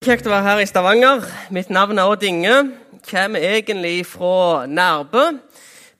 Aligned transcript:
Kjekt 0.00 0.24
å 0.24 0.30
være 0.32 0.46
her 0.46 0.60
i 0.62 0.64
Stavanger. 0.64 1.26
Mitt 1.52 1.68
navn 1.68 1.98
er 2.00 2.08
Odd 2.08 2.22
Inge. 2.24 2.54
Kommer 3.04 3.42
egentlig 3.44 4.06
fra 4.08 4.62
Nærbø. 4.64 5.24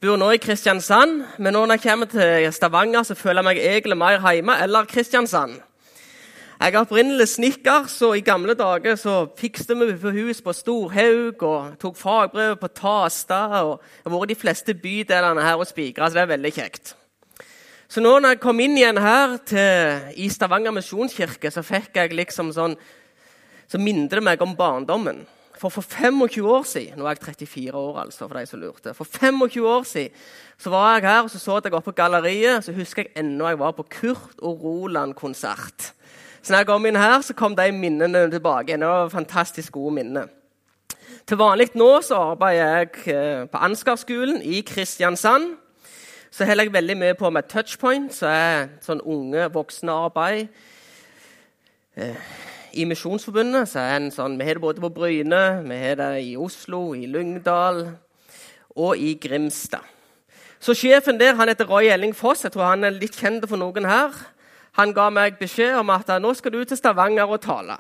Bor 0.00 0.16
nå 0.16 0.30
i 0.32 0.38
Kristiansand, 0.40 1.18
men 1.36 1.52
når 1.52 1.74
jeg 1.74 1.82
kommer 1.82 2.08
til 2.08 2.46
Stavanger, 2.56 3.02
så 3.04 3.12
føler 3.12 3.42
jeg 3.42 3.48
meg 3.50 3.58
egentlig 3.60 3.98
mer 4.00 4.22
hjemme 4.24 4.54
eller 4.64 4.88
Kristiansand. 4.88 5.58
Jeg 6.62 6.72
er 6.72 6.80
opprinnelig 6.80 7.26
snekker, 7.34 7.90
så 7.92 8.14
i 8.16 8.22
gamle 8.24 8.54
dager 8.56 8.96
så 8.96 9.18
fikste 9.36 9.76
vi 9.76 9.90
på 9.92 10.14
hus 10.14 10.40
på 10.46 10.54
Storhaug 10.56 11.44
og 11.44 11.74
tok 11.84 11.98
fagbrev 12.00 12.56
på 12.56 12.70
Tasta 12.80 13.42
og 13.66 13.74
Jeg 13.84 14.06
har 14.06 14.14
vært 14.14 14.32
de 14.32 14.38
fleste 14.46 14.76
bydelene 14.80 15.44
her 15.44 15.60
og 15.60 15.68
spikra, 15.68 16.08
så 16.08 16.16
det 16.16 16.24
er 16.24 16.32
veldig 16.32 16.54
kjekt. 16.56 16.94
Så 17.90 18.00
nå 18.00 18.14
når 18.16 18.32
jeg 18.32 18.40
kom 18.46 18.64
inn 18.64 18.80
igjen 18.80 19.02
her 19.02 19.36
til, 19.44 20.08
i 20.16 20.32
Stavanger 20.32 20.72
misjonskirke, 20.72 21.52
så 21.52 21.60
fikk 21.60 22.00
jeg 22.00 22.16
liksom 22.16 22.54
sånn 22.56 22.78
så 23.70 23.78
minner 23.78 24.18
det 24.18 24.24
meg 24.26 24.42
om 24.42 24.56
barndommen. 24.56 25.22
For 25.60 25.68
for 25.68 25.84
25 25.84 26.46
år 26.48 26.62
siden 26.64 26.98
Nå 26.98 27.04
er 27.04 27.18
jeg 27.18 27.36
34 27.36 27.74
år, 27.76 27.98
altså, 28.00 28.28
for 28.28 28.38
de 28.38 28.46
som 28.46 28.60
lurte. 28.60 28.94
For 28.94 29.04
25 29.04 29.66
år 29.66 29.82
siden 29.82 30.10
så 30.58 30.70
var 30.70 30.94
jeg 30.94 31.10
her 31.10 31.22
og 31.22 31.30
så 31.30 31.38
så 31.38 31.60
jeg 31.64 31.72
var 31.72 31.80
på 31.80 31.92
galleriet. 31.92 32.64
Så 32.64 32.72
husker 32.72 33.02
jeg 33.02 33.24
ennå 33.24 33.48
jeg 33.48 33.58
var 33.58 33.70
på 33.70 33.82
Kurt 33.82 34.38
og 34.38 34.64
Roland-konsert. 34.64 35.92
Så 36.42 36.52
når 36.52 36.58
jeg 36.58 36.66
kom 36.66 36.86
inn 36.86 36.96
her, 36.96 37.20
så 37.20 37.34
kom 37.34 37.56
de 37.56 37.72
minnene 37.72 38.30
tilbake. 38.30 38.76
Det 38.76 38.86
var 38.86 39.08
fantastisk 39.08 39.72
gode 39.72 39.94
minner. 39.94 40.26
Til 41.26 41.36
vanlig 41.36 41.68
nå 41.74 42.00
så 42.02 42.16
arbeider 42.32 42.78
jeg 42.78 42.88
eh, 43.14 43.44
på 43.46 43.58
Ansgarskolen 43.58 44.42
i 44.42 44.60
Kristiansand. 44.60 45.56
Så 46.30 46.44
holder 46.44 46.64
jeg 46.64 46.72
veldig 46.72 46.96
mye 46.96 47.14
på 47.14 47.30
med 47.30 47.42
touchpoint, 47.42 48.14
så 48.14 48.26
er 48.26 48.68
sånn 48.80 49.02
unge 49.02 49.48
voksne-arbeid. 49.52 50.48
I 52.72 52.84
Misjonsforbundet 52.86 53.68
så 53.72 53.80
er 53.82 53.96
en 53.96 54.10
sånn, 54.14 54.38
Vi 54.38 54.46
har 54.46 54.54
det 54.54 54.62
både 54.62 54.82
på 54.82 54.92
Bryne, 54.94 55.62
vi 55.66 55.76
har 55.78 55.96
det 55.98 56.10
i 56.22 56.36
Oslo, 56.36 56.94
i 56.94 57.06
Lyngdal 57.06 57.96
og 58.76 58.96
i 58.96 59.14
Grimstad. 59.18 59.82
Så 60.60 60.74
Sjefen 60.76 61.18
der 61.18 61.34
han 61.34 61.48
heter 61.48 61.66
Roy 61.66 61.88
Elling 61.88 62.14
Foss. 62.14 62.44
Jeg 62.44 62.52
tror 62.52 62.68
han 62.68 62.84
er 62.84 62.92
litt 62.92 63.16
kjent 63.16 63.46
for 63.48 63.56
noen 63.56 63.88
her. 63.88 64.12
Han 64.78 64.92
ga 64.92 65.08
meg 65.10 65.38
beskjed 65.40 65.78
om 65.80 65.90
at 65.90 66.12
nå 66.20 66.34
skal 66.36 66.52
du 66.52 66.60
til 66.64 66.76
Stavanger 66.76 67.26
og 67.26 67.40
tale. 67.40 67.78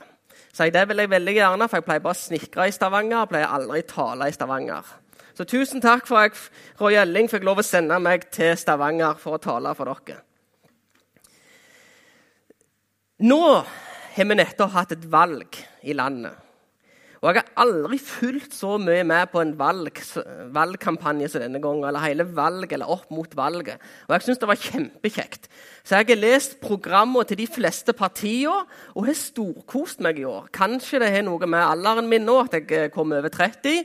Så 0.52 0.66
jeg, 0.66 0.74
det 0.74 0.88
vil 0.88 0.98
jeg 1.04 1.10
veldig 1.10 1.34
gjerne, 1.36 1.68
for 1.68 1.78
jeg 1.78 1.86
pleier 1.86 2.02
bare 2.02 2.16
å 2.16 2.22
snikre 2.22 2.66
i 2.66 2.74
Stavanger. 2.74 3.20
Jeg 3.20 3.30
pleier 3.34 3.54
aldri 3.54 3.82
tale 3.86 4.26
i 4.26 4.34
Stavanger. 4.34 4.88
Så 5.36 5.44
tusen 5.44 5.84
takk 5.84 6.08
for 6.08 6.24
at 6.24 6.40
Roy 6.80 6.98
Elling 6.98 7.30
fikk 7.30 7.44
lov 7.46 7.60
å 7.60 7.66
sende 7.66 8.00
meg 8.02 8.26
til 8.34 8.56
Stavanger 8.58 9.20
for 9.20 9.36
å 9.36 9.42
tale 9.44 9.76
for 9.78 9.92
dere. 9.92 10.24
Nå 13.20 13.44
har 14.14 14.30
vi 14.30 14.38
nettopp 14.38 14.72
hatt 14.74 14.94
et 14.96 15.10
valg 15.10 15.58
i 15.82 15.96
landet. 15.96 16.34
Og 17.20 17.34
Jeg 17.34 17.42
har 17.42 17.66
aldri 17.66 17.98
fulgt 18.00 18.54
så 18.56 18.78
mye 18.80 19.02
med 19.04 19.28
på 19.28 19.42
en 19.42 19.50
valg, 19.58 19.98
valgkampanje 20.56 21.28
som 21.28 21.42
denne 21.42 21.60
gangen. 21.60 21.84
Eller 21.84 22.00
hele 22.00 22.24
valget, 22.24 22.72
eller 22.72 22.88
opp 22.88 23.10
mot 23.12 23.34
valget. 23.36 23.76
Og 24.08 24.14
jeg 24.14 24.24
syns 24.24 24.40
det 24.40 24.48
var 24.48 24.56
kjempekjekt. 24.62 25.50
Så 25.84 25.98
jeg 26.00 26.08
har 26.08 26.22
lest 26.22 26.56
programmene 26.64 27.28
til 27.28 27.42
de 27.42 27.46
fleste 27.46 27.92
partiene 27.92 28.64
og 28.94 29.04
har 29.04 29.18
storkost 29.20 30.00
meg 30.00 30.22
i 30.22 30.24
år. 30.24 30.48
Kanskje 30.48 31.02
det 31.02 31.12
har 31.12 31.26
noe 31.28 31.44
med 31.44 31.60
alderen 31.60 32.08
min 32.08 32.24
nå, 32.24 32.38
at 32.46 32.56
jeg 32.56 32.88
kom 32.94 33.12
over 33.12 33.28
30. 33.28 33.84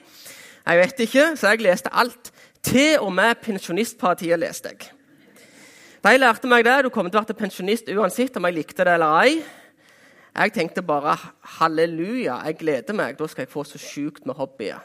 Jeg 0.66 0.80
vet 0.80 1.04
ikke, 1.04 1.28
så 1.36 1.52
jeg 1.52 1.68
leste 1.68 1.92
alt. 1.92 2.32
Til 2.64 3.04
og 3.04 3.12
med 3.14 3.36
Pensjonistpartiet 3.44 4.40
leste 4.40 4.72
jeg. 4.72 4.88
De 6.06 6.18
lærte 6.22 6.48
meg 6.48 6.64
det. 6.64 6.86
Du 6.86 6.90
kommer 6.94 7.12
til 7.12 7.20
å 7.20 7.26
være 7.26 7.36
pensjonist 7.36 7.92
uansett 7.92 8.36
om 8.40 8.46
jeg 8.48 8.62
likte 8.62 8.86
det 8.86 8.96
eller 8.96 9.20
ei. 9.26 9.40
Jeg 10.36 10.52
tenkte 10.54 10.82
bare 10.84 11.18
halleluja, 11.42 12.36
jeg 12.44 12.58
gleder 12.60 12.94
meg. 12.94 13.20
Da 13.20 13.28
skal 13.28 13.46
jeg 13.46 13.54
få 13.54 13.64
så 13.64 13.80
sjukt 13.80 14.26
med 14.28 14.36
hobbyer. 14.36 14.82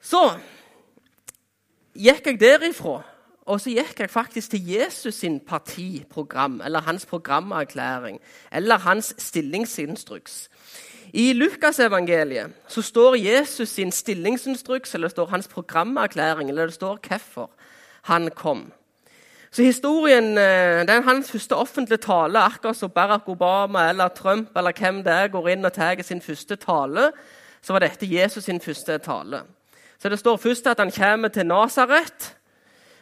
Så 0.00 0.20
gikk 1.98 2.26
jeg 2.30 2.38
derifra, 2.40 3.00
og 3.50 3.60
så 3.60 3.72
gikk 3.74 4.04
jeg 4.04 4.10
faktisk 4.10 4.54
til 4.54 4.68
Jesus 4.70 5.14
sin 5.14 5.40
partiprogram, 5.40 6.60
eller 6.64 6.80
hans 6.80 7.06
programerklæring, 7.06 8.20
eller 8.52 8.78
hans 8.78 9.14
stillingsinstruks. 9.18 10.48
I 11.12 11.32
Lukasevangeliet 11.32 12.52
så 12.68 12.82
står 12.82 13.14
Jesus 13.18 13.68
sin 13.68 13.92
stillingsinstruks, 13.92 14.94
eller 14.94 15.08
det 15.08 15.16
står 15.16 15.26
hans 15.26 15.48
programerklæring, 15.48 16.48
eller 16.48 16.66
det 16.66 16.74
står 16.74 16.98
hvorfor 17.08 17.50
han 18.02 18.30
kom. 18.30 18.72
Så 19.50 19.62
historien, 19.62 20.38
eh, 20.38 20.86
Det 20.86 20.90
er 20.90 21.02
hans 21.02 21.30
første 21.30 21.56
offentlige 21.56 21.98
tale, 21.98 22.38
akkurat 22.38 22.76
som 22.76 22.90
Barack 22.90 23.28
Obama 23.28 23.88
eller 23.88 24.08
Trump 24.08 24.56
eller 24.56 24.72
hvem 24.72 25.02
det 25.04 25.12
er, 25.12 25.28
går 25.28 25.48
inn 25.48 25.64
og 25.64 25.72
tar 25.72 26.02
sin 26.02 26.20
første 26.20 26.56
tale. 26.56 27.12
Så 27.62 27.72
var 27.72 27.80
dette 27.80 28.06
Jesus 28.06 28.44
sin 28.44 28.60
første 28.60 28.98
tale. 28.98 29.42
Så 29.98 30.08
Det 30.08 30.18
står 30.18 30.36
først 30.36 30.66
at 30.66 30.78
han 30.78 30.90
kommer 30.90 31.28
til 31.28 31.46
Nasaret. 31.46 32.36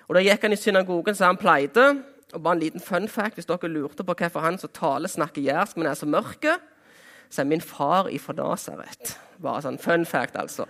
og 0.08 0.14
Da 0.14 0.20
gikk 0.20 0.42
han 0.42 0.52
i 0.52 0.56
synagogen 0.56 1.14
som 1.14 1.26
han 1.26 1.36
pleide. 1.36 2.02
Og 2.32 2.42
bare 2.42 2.52
en 2.54 2.60
liten 2.60 2.80
fun 2.80 3.08
fact, 3.08 3.34
Hvis 3.34 3.46
dere 3.46 3.68
lurte 3.68 4.04
på 4.04 4.14
hvorfor 4.14 4.40
han 4.40 4.58
som 4.58 4.70
taler, 4.70 5.08
snakker 5.08 5.42
jærsk, 5.42 5.76
men 5.76 5.86
er 5.86 5.94
så 5.94 6.06
mørke, 6.06 6.58
så 7.30 7.42
er 7.42 7.44
min 7.44 7.60
far 7.60 8.08
ifra 8.08 8.32
Nasaret. 8.32 9.18
Bare 9.42 9.62
sånn 9.62 9.78
fun 9.78 10.06
fact, 10.06 10.36
altså. 10.36 10.64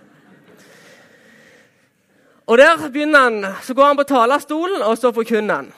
Og 2.49 2.57
der 2.57 2.89
begynner 2.89 3.19
han, 3.19 3.45
Så 3.61 3.73
går 3.73 3.85
han 3.85 3.97
på 3.97 4.03
talerstolen, 4.03 4.81
og 4.81 4.97
så 4.97 5.11
forkynner 5.11 5.55
han. 5.55 5.73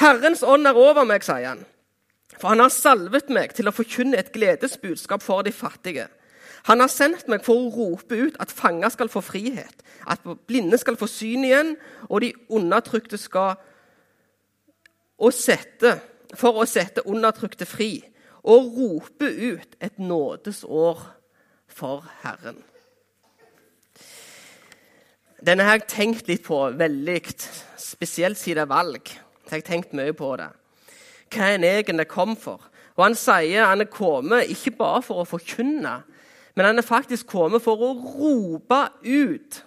Herrens 0.00 0.42
ånd 0.42 0.66
er 0.66 0.78
over 0.78 1.04
meg, 1.04 1.24
sier 1.24 1.52
han. 1.52 1.66
For 2.40 2.48
han 2.48 2.62
har 2.62 2.72
salvet 2.72 3.28
meg 3.28 3.52
til 3.52 3.68
å 3.68 3.74
forkynne 3.74 4.16
et 4.16 4.32
gledesbudskap 4.32 5.22
for 5.22 5.44
de 5.44 5.52
fattige. 5.52 6.06
Han 6.68 6.80
har 6.80 6.88
sendt 6.88 7.28
meg 7.28 7.44
for 7.44 7.56
å 7.56 7.68
rope 7.74 8.16
ut 8.16 8.38
at 8.40 8.52
fanger 8.52 8.92
skal 8.92 9.12
få 9.12 9.20
frihet, 9.24 9.84
at 10.08 10.24
blinde 10.48 10.78
skal 10.80 10.96
få 10.96 11.08
syn 11.08 11.44
igjen, 11.44 11.74
og 12.08 12.24
de 12.24 12.32
undertrykte 12.48 13.20
skal 13.20 13.60
å 15.20 15.30
sette, 15.36 15.98
for 16.32 16.60
å 16.62 16.68
sette 16.68 17.04
undertrykte 17.04 17.68
fri, 17.68 17.92
og 18.40 18.72
rope 18.76 19.28
ut 19.28 19.76
et 19.80 20.00
nådesår 20.00 21.06
for 21.68 22.08
Herren. 22.22 22.62
Denne 25.40 25.64
har 25.64 25.78
jeg 25.78 25.88
tenkt 25.88 26.28
litt 26.28 26.42
på, 26.44 26.58
veldig, 26.76 27.20
spesielt 27.80 28.38
siden 28.38 28.68
valg. 28.68 29.08
Så 29.46 29.56
jeg 29.56 29.62
har 29.62 29.68
tenkt 29.70 29.94
mye 29.96 30.12
på 30.16 30.34
det. 30.36 30.50
Hva 31.32 31.46
er 31.46 31.56
en 31.56 31.64
egentlig 31.64 32.08
kom 32.10 32.34
for? 32.36 32.66
Og 32.98 33.04
Han 33.06 33.16
sier 33.16 33.64
han 33.64 33.80
er 33.80 33.88
kommet 33.88 34.50
ikke 34.52 34.74
bare 34.76 35.00
for 35.06 35.22
å 35.22 35.28
forkynne, 35.28 35.94
men 36.54 36.66
han 36.66 36.78
er 36.78 36.84
faktisk 36.84 37.30
kommet 37.30 37.62
for 37.64 37.80
å 37.80 37.94
rope 37.96 38.80
ut 39.06 39.62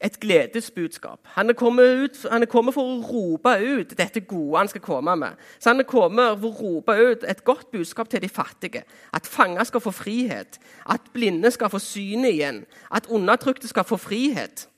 et 0.00 0.20
gledesbudskap. 0.20 1.18
Han 1.34 1.50
er, 1.50 1.54
ut, 2.02 2.26
han 2.30 2.42
er, 2.42 2.46
kommet 2.46 2.74
for 2.74 2.86
å 2.86 3.00
rope 3.02 3.54
ut 3.58 3.96
dette 3.98 4.20
gode 4.20 4.60
han 4.60 4.70
skal 4.70 4.82
komme 4.84 5.16
med. 5.18 5.38
Så 5.58 5.70
Han 5.72 5.80
er 5.82 5.88
kommet 5.90 6.38
for 6.38 6.48
å 6.48 6.58
rope 6.62 6.94
ut 6.94 7.24
et 7.26 7.44
godt 7.44 7.70
budskap 7.72 8.08
til 8.08 8.22
de 8.22 8.28
fattige. 8.28 8.84
At 9.12 9.26
fanger 9.26 9.64
skal 9.64 9.80
få 9.80 9.90
frihet, 9.90 10.60
at 10.86 11.10
blinde 11.12 11.50
skal 11.50 11.70
få 11.70 11.78
synet 11.82 12.30
igjen, 12.30 12.64
at 12.90 13.10
undertrykte 13.10 13.68
skal 13.68 13.84
få 13.84 13.96
frihet. 13.96 14.68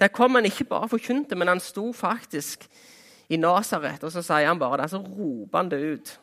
Der 0.00 0.08
kom 0.08 0.34
han 0.34 0.48
ikke 0.48 0.64
bare 0.64 0.88
forkynte, 0.88 1.36
men 1.36 1.48
han 1.48 1.60
sto 1.60 1.92
faktisk 1.92 2.64
i 3.28 3.36
Nasaret, 3.36 4.04
og 4.04 4.12
så 4.12 4.22
sier 4.22 4.48
han 4.48 4.58
bare 4.58 4.82
det, 4.82 4.90
så 4.90 5.02
roper 5.02 5.58
han 5.58 5.70
det 5.70 5.80
ut. 5.82 6.14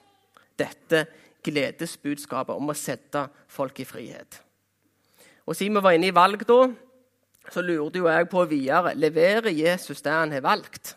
Dette 0.57 1.05
gledesbudskapet 1.43 2.55
om 2.55 2.71
å 2.71 2.77
sette 2.77 3.27
folk 3.51 3.79
i 3.83 3.85
frihet. 3.85 4.39
Og 5.45 5.55
Siden 5.55 5.75
vi 5.75 5.83
var 5.83 5.97
inne 5.97 6.07
i 6.07 6.15
valg 6.15 6.45
da, 6.47 6.59
så 7.51 7.61
lurte 7.61 7.99
jo 7.99 8.07
jeg 8.07 8.29
på 8.31 8.45
videre 8.47 8.93
leverer 8.95 9.51
Jesus 9.51 10.01
det 10.01 10.11
han 10.11 10.31
har 10.31 10.45
valgt. 10.45 10.95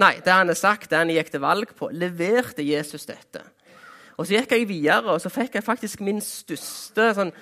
Nei, 0.00 0.16
det 0.24 0.32
han 0.32 0.48
har 0.48 0.56
sagt, 0.56 0.90
det 0.90 0.98
han 0.98 1.12
gikk 1.12 1.30
til 1.32 1.42
valg 1.44 1.72
på, 1.76 1.90
leverte 1.92 2.64
Jesus 2.64 3.06
dette. 3.08 3.42
Og 4.16 4.26
Så 4.26 4.36
gikk 4.36 4.52
jeg 4.52 4.68
videre, 4.68 5.14
og 5.14 5.20
så 5.20 5.28
fikk 5.32 5.54
jeg 5.54 5.64
faktisk 5.64 6.00
min 6.00 6.20
største 6.20 7.08
sånn, 7.16 7.32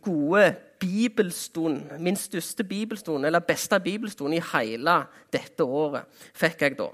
gode 0.00 0.54
bibelstund, 0.80 1.98
min 2.00 2.16
største 2.16 2.64
bibelstund, 2.64 3.26
eller 3.26 3.44
beste 3.44 3.80
bibelstund 3.80 4.34
i 4.34 4.42
hele 4.52 5.02
dette 5.32 5.64
året. 5.64 6.04
fikk 6.34 6.62
jeg 6.62 6.78
da. 6.78 6.88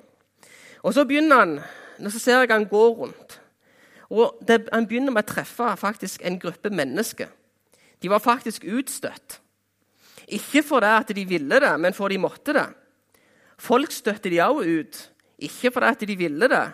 Og 0.82 0.94
Så 0.94 1.04
begynner 1.04 1.36
han, 1.36 1.60
så 2.10 2.18
ser 2.18 2.40
jeg 2.40 2.50
han 2.50 2.66
gå 2.66 2.94
rundt. 2.94 3.40
Og 4.10 4.38
det, 4.48 4.68
Han 4.72 4.86
begynner 4.86 5.12
med 5.12 5.22
å 5.22 5.32
treffe 5.34 5.76
faktisk 5.76 6.22
en 6.24 6.38
gruppe 6.38 6.70
mennesker. 6.70 7.28
De 8.02 8.10
var 8.10 8.18
faktisk 8.18 8.64
utstøtt. 8.64 9.40
Ikke 10.30 10.62
fordi 10.62 10.86
at 10.86 11.10
de 11.16 11.24
ville 11.26 11.60
det, 11.60 11.72
men 11.80 11.94
fordi 11.94 12.16
de 12.16 12.22
måtte 12.22 12.54
det. 12.54 12.68
Folk 13.60 13.92
støtte 13.92 14.30
de 14.30 14.40
også 14.40 14.78
ut, 14.80 15.00
ikke 15.38 15.70
fordi 15.74 16.06
de 16.06 16.16
ville 16.16 16.48
det, 16.48 16.66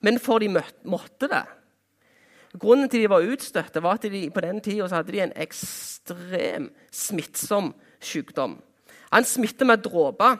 men 0.00 0.18
fordi 0.20 0.48
de 0.48 0.62
måtte 0.84 1.28
det. 1.30 1.44
Grunnen 2.58 2.88
til 2.88 3.04
de 3.04 3.10
var 3.10 3.26
utstøtte, 3.28 3.82
var 3.82 3.98
at 3.98 4.08
de 4.08 4.30
på 4.30 4.40
den 4.40 4.60
tida 4.60 4.88
hadde 4.88 5.12
de 5.12 5.20
en 5.20 5.36
ekstrem 5.36 6.70
smittsom 6.92 7.74
sykdom. 8.00 8.56
Han 9.12 9.24
smitter 9.24 9.66
med 9.66 9.84
dråper. 9.84 10.38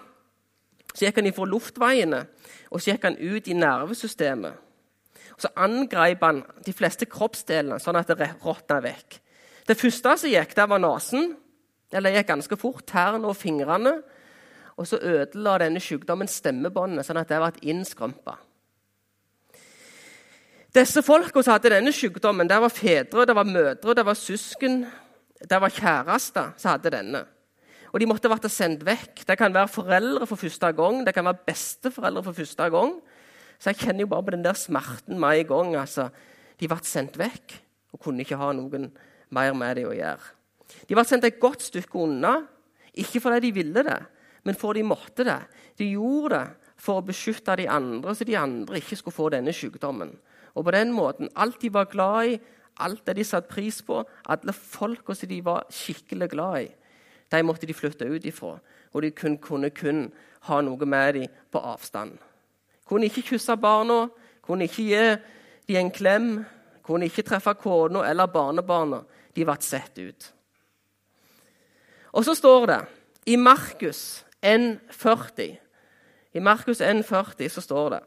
Så 0.95 1.05
gikk 1.05 1.21
han 1.21 1.29
ifra 1.29 1.45
luftveiene 1.47 2.25
og 2.73 2.81
så 2.81 2.93
gikk 2.93 3.05
han 3.07 3.19
ut 3.21 3.49
i 3.49 3.57
nervesystemet. 3.57 4.57
Så 5.39 5.51
angrep 5.57 6.25
han 6.25 6.41
de 6.67 6.75
fleste 6.75 7.07
kroppsdelene, 7.07 7.79
sånn 7.81 7.99
at 8.01 8.11
det 8.19 8.33
råtna 8.43 8.81
vekk. 8.83 9.19
Det 9.69 9.77
første 9.79 10.17
som 10.19 10.33
gikk, 10.33 10.57
der 10.57 10.69
var 10.71 10.83
nesen. 10.83 11.37
Eller 11.93 12.17
gikk 12.17 12.29
ganske 12.33 12.59
fort. 12.61 12.85
Tærne 12.87 13.29
og 13.29 13.37
fingrene. 13.37 13.99
Og 14.79 14.87
så 14.87 15.01
ødela 15.03 15.57
denne 15.59 15.81
sykdommen 15.83 16.29
stemmebåndet, 16.31 17.07
sånn 17.07 17.19
at 17.19 17.31
det 17.31 17.41
ble 17.43 17.71
innskrømpa. 17.73 18.37
Disse 20.77 21.03
folka 21.03 21.43
som 21.43 21.57
hadde 21.57 21.73
denne 21.73 21.91
sykdommen, 21.97 22.47
det 22.47 22.61
var 22.63 22.71
fedre, 22.71 23.25
det 23.27 23.35
var 23.35 23.49
mødre, 23.49 23.97
det 23.97 24.05
var 24.07 24.15
søsken, 24.15 24.85
det 25.43 25.61
var 25.65 25.75
kjærester 25.75 26.53
som 26.61 26.75
hadde 26.75 26.93
denne. 26.95 27.25
Og 27.89 27.99
de 27.99 28.07
måtte 28.07 28.31
vært 28.31 28.47
sendt 28.53 28.85
vekk. 28.87 29.25
Det 29.27 29.39
kan 29.41 29.55
være 29.55 29.73
foreldre 29.73 30.29
for 30.29 30.39
første 30.39 30.71
gang, 30.77 31.01
det 31.07 31.15
kan 31.17 31.27
være 31.27 31.47
besteforeldre 31.49 32.23
for 32.29 32.37
første 32.37 32.71
gang. 32.75 32.99
Så 33.59 33.73
jeg 33.73 33.81
kjenner 33.83 34.05
jo 34.05 34.13
bare 34.13 34.27
på 34.29 34.35
den 34.37 34.45
der 34.45 34.59
smerten 34.59 35.19
med 35.19 35.41
en 35.41 35.49
gang. 35.49 35.77
Altså, 35.81 36.11
de 36.61 36.69
ble 36.71 36.79
sendt 36.87 37.19
vekk 37.19 37.57
og 37.97 38.05
kunne 38.05 38.23
ikke 38.23 38.39
ha 38.39 38.53
noen 38.55 38.91
mer 39.35 39.57
med 39.57 39.81
dem 39.81 39.89
å 39.91 39.97
gjøre. 39.97 40.38
De 40.89 40.97
var 40.97 41.07
sendt 41.09 41.27
et 41.29 41.41
godt 41.41 41.63
stykke 41.63 42.01
unna, 42.05 42.35
ikke 42.99 43.23
fordi 43.23 43.49
de 43.49 43.55
ville 43.55 43.85
det, 43.85 43.99
men 44.45 44.57
fordi 44.59 44.83
de 44.83 44.89
måtte 44.89 45.25
det. 45.27 45.41
De 45.79 45.91
gjorde 45.93 46.35
det 46.35 46.73
for 46.79 47.01
å 47.01 47.07
beskytte 47.07 47.57
de 47.59 47.69
andre, 47.71 48.15
så 48.15 48.27
de 48.27 48.37
andre 48.39 48.79
ikke 48.79 48.99
skulle 49.01 49.17
få 49.17 49.29
denne 49.35 49.53
sykdommen. 49.55 50.13
Og 50.55 50.65
på 50.67 50.75
den 50.75 50.93
måten, 50.95 51.31
alt 51.37 51.61
de 51.63 51.73
var 51.75 51.91
glad 51.91 52.33
i, 52.33 52.39
alt 52.79 53.05
det 53.07 53.17
de 53.19 53.27
satte 53.27 53.51
pris 53.51 53.81
på, 53.83 54.03
alle 54.31 54.55
folka 54.55 55.15
som 55.15 55.31
de 55.31 55.41
var 55.45 55.67
skikkelig 55.75 56.31
glad 56.31 56.61
i, 56.63 56.69
de 57.29 57.43
måtte 57.45 57.67
de 57.69 57.77
flytte 57.77 58.07
ut 58.09 58.25
ifra. 58.25 58.55
Og 58.95 59.03
de 59.05 59.11
kun, 59.13 59.37
kunne 59.43 59.71
kun 59.71 60.07
ha 60.49 60.61
noe 60.65 60.87
med 60.89 61.15
dem 61.19 61.35
på 61.53 61.61
avstand. 61.61 62.15
Kunne 62.89 63.11
ikke 63.11 63.35
kysse 63.35 63.57
barna, 63.61 64.07
kunne 64.45 64.65
ikke 64.65 64.87
gi 64.87 65.03
dem 65.69 65.77
en 65.83 65.93
klem, 65.93 66.31
kunne 66.83 67.11
ikke 67.11 67.27
treffe 67.27 67.53
kona 67.61 68.07
eller 68.09 68.31
barnebarna. 68.33 69.03
De 69.37 69.45
ble 69.45 69.57
sett 69.61 69.99
ut. 70.01 70.31
Og 72.13 72.25
så 72.25 72.35
står 72.35 72.67
det 72.67 72.81
i 73.27 73.37
Markus 73.37 74.25
1,40 74.47 75.57
I 76.33 76.39
Markus 76.41 76.81
1,40 76.81 77.49
så 77.49 77.61
står 77.61 77.91
det 77.91 78.01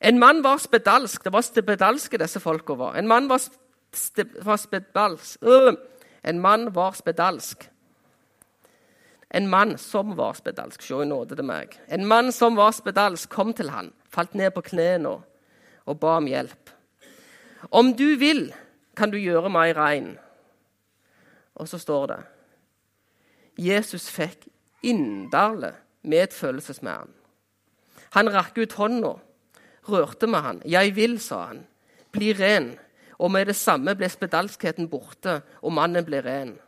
En 0.00 0.18
mann 0.18 0.44
var 0.44 0.56
spedalsk. 0.56 1.24
Det 1.24 1.32
var 1.32 1.40
spedalske 1.40 2.18
disse 2.18 2.40
folka 2.40 2.74
var. 2.74 2.94
En 2.94 3.08
mann 3.08 3.28
var, 3.28 3.40
var 4.42 4.56
spedalsk. 4.56 5.38
Øh, 5.42 5.74
en 6.24 6.38
mann 6.38 6.74
var 6.74 6.92
spedalsk. 6.92 7.70
En 9.34 9.48
mann 9.48 9.78
som 9.78 10.16
var 10.16 10.32
spedalsk. 10.32 10.82
Se 10.82 11.02
i 11.02 11.04
nåde 11.04 11.36
til 11.36 11.44
meg. 11.44 11.74
En 11.88 12.06
mann 12.06 12.32
som 12.32 12.56
var 12.56 12.70
spedalsk, 12.70 13.28
kom 13.28 13.52
til 13.52 13.70
han, 13.70 13.92
falt 14.08 14.34
ned 14.34 14.50
på 14.50 14.60
knærne 14.60 15.18
og 15.86 16.00
ba 16.00 16.16
om 16.16 16.26
hjelp. 16.26 16.70
Om 17.70 17.92
du 17.96 18.16
vil, 18.16 18.54
kan 18.96 19.10
du 19.10 19.18
gjøre 19.18 19.50
meg 19.50 19.76
rein. 19.76 20.18
Og 21.54 21.68
så 21.68 21.78
står 21.78 22.06
det 22.06 22.18
Jesus 23.58 24.08
fikk 24.10 24.46
inderlig 24.82 25.74
medfølelse 26.02 26.78
med 26.82 26.92
han. 26.92 27.14
Han 28.14 28.30
rakk 28.32 28.58
ut 28.58 28.76
hånda, 28.78 29.16
rørte 29.88 30.26
med 30.26 30.40
han. 30.40 30.62
'Jeg 30.64 30.96
vil', 30.96 31.20
sa 31.20 31.46
han. 31.46 31.66
'Bli 32.12 32.32
ren.' 32.32 32.78
Og 33.18 33.30
med 33.30 33.46
det 33.46 33.56
samme 33.56 33.96
ble 33.96 34.08
spedalskheten 34.08 34.88
borte, 34.88 35.42
og 35.62 35.72
mannen 35.72 36.04
ble 36.04 36.20
ren. 36.22 36.58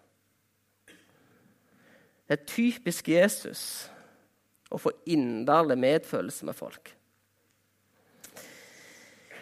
Det 2.28 2.40
er 2.40 2.46
typisk 2.46 3.08
Jesus 3.08 3.90
å 4.70 4.78
få 4.78 4.90
inderlig 5.06 5.78
medfølelse 5.78 6.44
med 6.44 6.54
folk. 6.54 6.96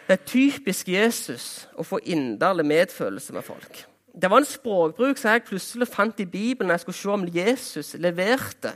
Det 0.07 0.15
er 0.19 0.25
typisk 0.25 0.87
Jesus 0.89 1.67
å 1.77 1.83
få 1.83 1.99
inderlig 2.01 2.65
medfølelse 2.65 3.33
med 3.33 3.45
folk. 3.45 3.83
Det 4.21 4.29
var 4.29 4.41
en 4.41 4.47
språkbruk 4.47 5.17
som 5.17 5.31
jeg 5.31 5.45
plutselig 5.47 5.87
fant 5.87 6.19
i 6.19 6.27
Bibelen 6.27 6.67
når 6.67 6.79
jeg 6.79 6.85
skulle 6.85 6.99
se 6.99 7.09
om 7.13 7.27
Jesus 7.33 7.93
leverte 8.01 8.75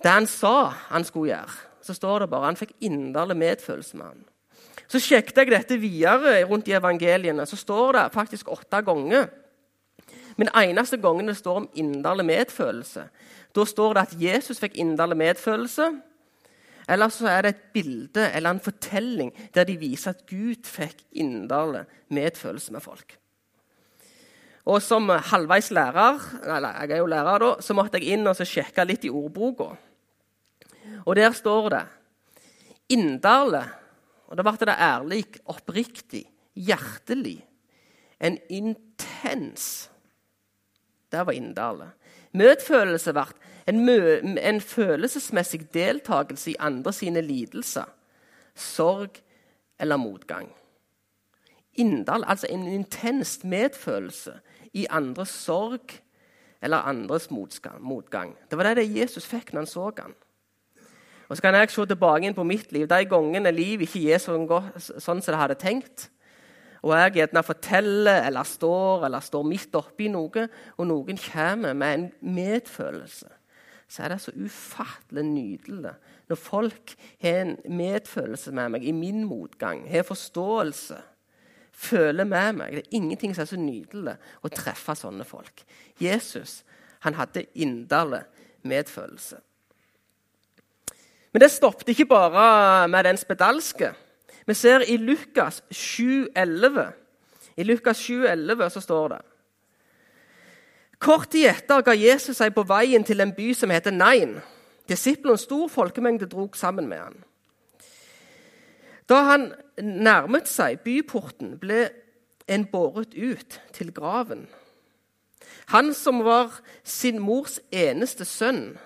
det 0.00 0.10
han 0.10 0.26
sa 0.30 0.70
han 0.88 1.04
skulle 1.04 1.34
gjøre. 1.34 1.58
Så 1.82 1.96
står 1.96 2.22
det 2.22 2.30
bare 2.30 2.48
han 2.48 2.56
fikk 2.56 2.72
inderlig 2.86 3.36
medfølelse 3.36 3.96
med 3.96 4.06
han. 4.06 4.22
Så 4.88 5.00
sjekket 5.02 5.42
jeg 5.42 5.50
dette 5.52 5.76
videre 5.80 6.44
rundt 6.48 6.68
i 6.68 6.76
evangeliene. 6.76 7.46
Så 7.46 7.56
står 7.56 7.92
det 7.96 8.06
faktisk 8.14 8.48
åtte 8.52 8.80
ganger 8.86 9.28
men 10.40 10.48
eneste 10.56 10.96
gangen 10.96 11.28
det 11.28 11.36
står 11.36 11.58
om 11.60 11.68
inderlig 11.76 12.24
medfølelse, 12.24 13.02
da 13.54 13.64
står 13.66 13.96
det 13.96 14.04
at 14.06 14.14
Jesus 14.22 14.60
fikk 14.62 14.78
inderlig 14.80 15.18
medfølelse. 15.20 15.90
Eller 16.88 17.12
så 17.12 17.28
er 17.28 17.42
det 17.42 17.50
et 17.52 17.66
bilde 17.74 18.24
eller 18.34 18.50
en 18.50 18.62
fortelling 18.64 19.34
der 19.54 19.68
de 19.68 19.76
viser 19.78 20.14
at 20.14 20.24
Gud 20.26 20.64
fikk 20.64 21.04
inderlig 21.12 21.84
medfølelse 22.08 22.72
med 22.72 22.80
folk. 22.80 23.18
Og 24.64 24.82
Som 24.82 25.08
halvveis 25.08 25.70
lærer 25.70 26.18
eller 26.44 26.82
jeg 26.82 26.90
er 26.90 27.00
jo 27.00 27.06
lærer 27.06 27.38
da, 27.38 27.54
så 27.60 27.74
måtte 27.74 27.98
jeg 27.98 28.12
inn 28.12 28.26
og 28.28 28.36
sjekke 28.36 28.84
litt 28.84 29.04
i 29.04 29.10
ordboka. 29.10 29.70
Og 31.06 31.16
Der 31.16 31.32
står 31.32 31.68
det 31.68 31.86
'inderlig'. 32.92 33.70
Og 34.28 34.36
Da 34.36 34.42
ble 34.42 34.52
det 34.52 34.76
ærlig, 34.78 35.24
oppriktig, 35.46 36.24
hjertelig. 36.54 37.46
En 38.20 38.38
intens 38.48 39.90
der 41.12 41.24
var 41.26 41.32
inderlig. 41.32 41.88
Medfølelse 42.32 43.12
ble 43.12 43.24
en, 43.66 44.38
en, 44.38 44.60
følelsesmessig 44.60 45.74
deltakelse 45.74 46.50
i 46.50 46.56
andre 46.58 46.92
sine 46.92 47.20
lidelser, 47.20 47.88
sorg 48.54 49.20
eller 49.80 49.96
motgang. 49.96 50.52
Inndal, 51.80 52.24
altså 52.26 52.48
en 52.50 52.66
intens 52.68 53.38
medfølelse 53.44 54.36
i 54.76 54.86
andres 54.90 55.32
sorg 55.32 55.96
eller 56.62 56.84
andres 56.88 57.30
motgang. 57.30 58.34
Det 58.50 58.58
var 58.58 58.74
det 58.76 58.90
Jesus 58.90 59.26
fikk 59.26 59.54
når 59.54 59.64
han 59.64 59.70
så 59.70 59.90
han. 59.98 60.14
Og 61.30 61.36
Så 61.36 61.42
kan 61.42 61.54
jeg 61.54 61.70
se 61.70 61.86
tilbake 61.86 62.26
inn 62.26 62.34
på 62.34 62.44
mitt 62.44 62.72
liv. 62.72 62.88
De 62.90 63.04
gangene 63.06 63.52
livet 63.54 63.86
ikke 63.86 64.14
er 64.14 64.18
sånn, 64.18 64.48
sånn 64.80 65.22
som 65.22 65.32
det 65.32 65.38
hadde 65.38 65.60
tenkt, 65.62 66.08
og 66.82 66.94
jeg 66.96 67.18
gjerne 67.20 67.42
forteller 67.44 68.24
eller 68.26 68.48
står 68.48 69.04
eller 69.06 69.24
står 69.24 69.44
midt 69.46 69.76
oppi 69.76 70.08
noe, 70.08 70.46
og 70.78 70.88
noen 70.88 71.20
kommer 71.20 71.76
med 71.76 71.94
en 71.94 72.06
medfølelse, 72.34 73.28
så 73.90 74.02
er 74.02 74.14
det 74.14 74.20
så 74.22 74.32
ufattelig 74.32 75.26
nydelig 75.26 75.92
når 76.30 76.38
folk 76.38 76.92
har 77.20 77.40
en 77.42 77.56
medfølelse 77.66 78.52
med 78.54 78.76
meg 78.76 78.84
i 78.86 78.94
min 78.94 79.24
motgang, 79.26 79.82
har 79.90 80.06
forståelse, 80.06 80.98
føler 81.80 82.24
med 82.28 82.58
meg. 82.58 82.74
Det 82.74 82.82
er 82.84 82.98
ingenting 82.98 83.34
som 83.34 83.44
er 83.44 83.50
så 83.50 83.60
nydelig 83.60 84.16
å 84.44 84.52
treffe 84.52 84.96
sånne 84.98 85.24
folk. 85.28 85.64
Jesus 86.00 86.60
han 87.00 87.16
hadde 87.16 87.46
inderlig 87.56 88.22
medfølelse. 88.68 89.38
Men 91.32 91.40
det 91.40 91.50
stoppet 91.54 91.88
ikke 91.94 92.10
bare 92.10 92.88
med 92.88 93.04
den 93.06 93.16
spedalske. 93.16 93.92
Vi 94.46 94.54
ser 94.54 94.84
i 94.84 94.96
Lukas 94.96 95.62
7,11 95.72 96.80
I 97.56 97.62
Lukas 97.62 98.00
7,11 98.02 98.68
så 98.68 98.80
står 98.80 99.08
det 99.08 99.20
Kort 101.00 101.30
tid 101.32 101.46
etter 101.48 101.80
ga 101.80 101.94
Jesus 101.96 102.36
seg 102.36 102.52
på 102.52 102.64
veien 102.68 103.04
til 103.04 103.22
en 103.24 103.32
by 103.32 103.52
som 103.56 103.70
heter 103.72 103.94
Nain. 103.94 104.34
Disiplene 104.88 105.38
og 105.38 105.40
stor 105.40 105.68
folkemengde 105.72 106.28
drog 106.28 106.56
sammen 106.56 106.88
med 106.88 106.98
han. 107.00 107.16
Da 109.10 109.24
han 109.26 109.50
nærmet 109.82 110.48
seg 110.48 110.80
byporten, 110.86 111.56
ble 111.58 111.88
en 112.48 112.66
båret 112.70 113.14
ut 113.14 113.58
til 113.74 113.92
graven. 113.94 114.46
Han 115.74 115.94
som 115.94 116.22
var 116.24 116.60
sin 116.84 117.18
mors 117.18 117.58
eneste 117.72 118.24
sønn, 118.24 118.78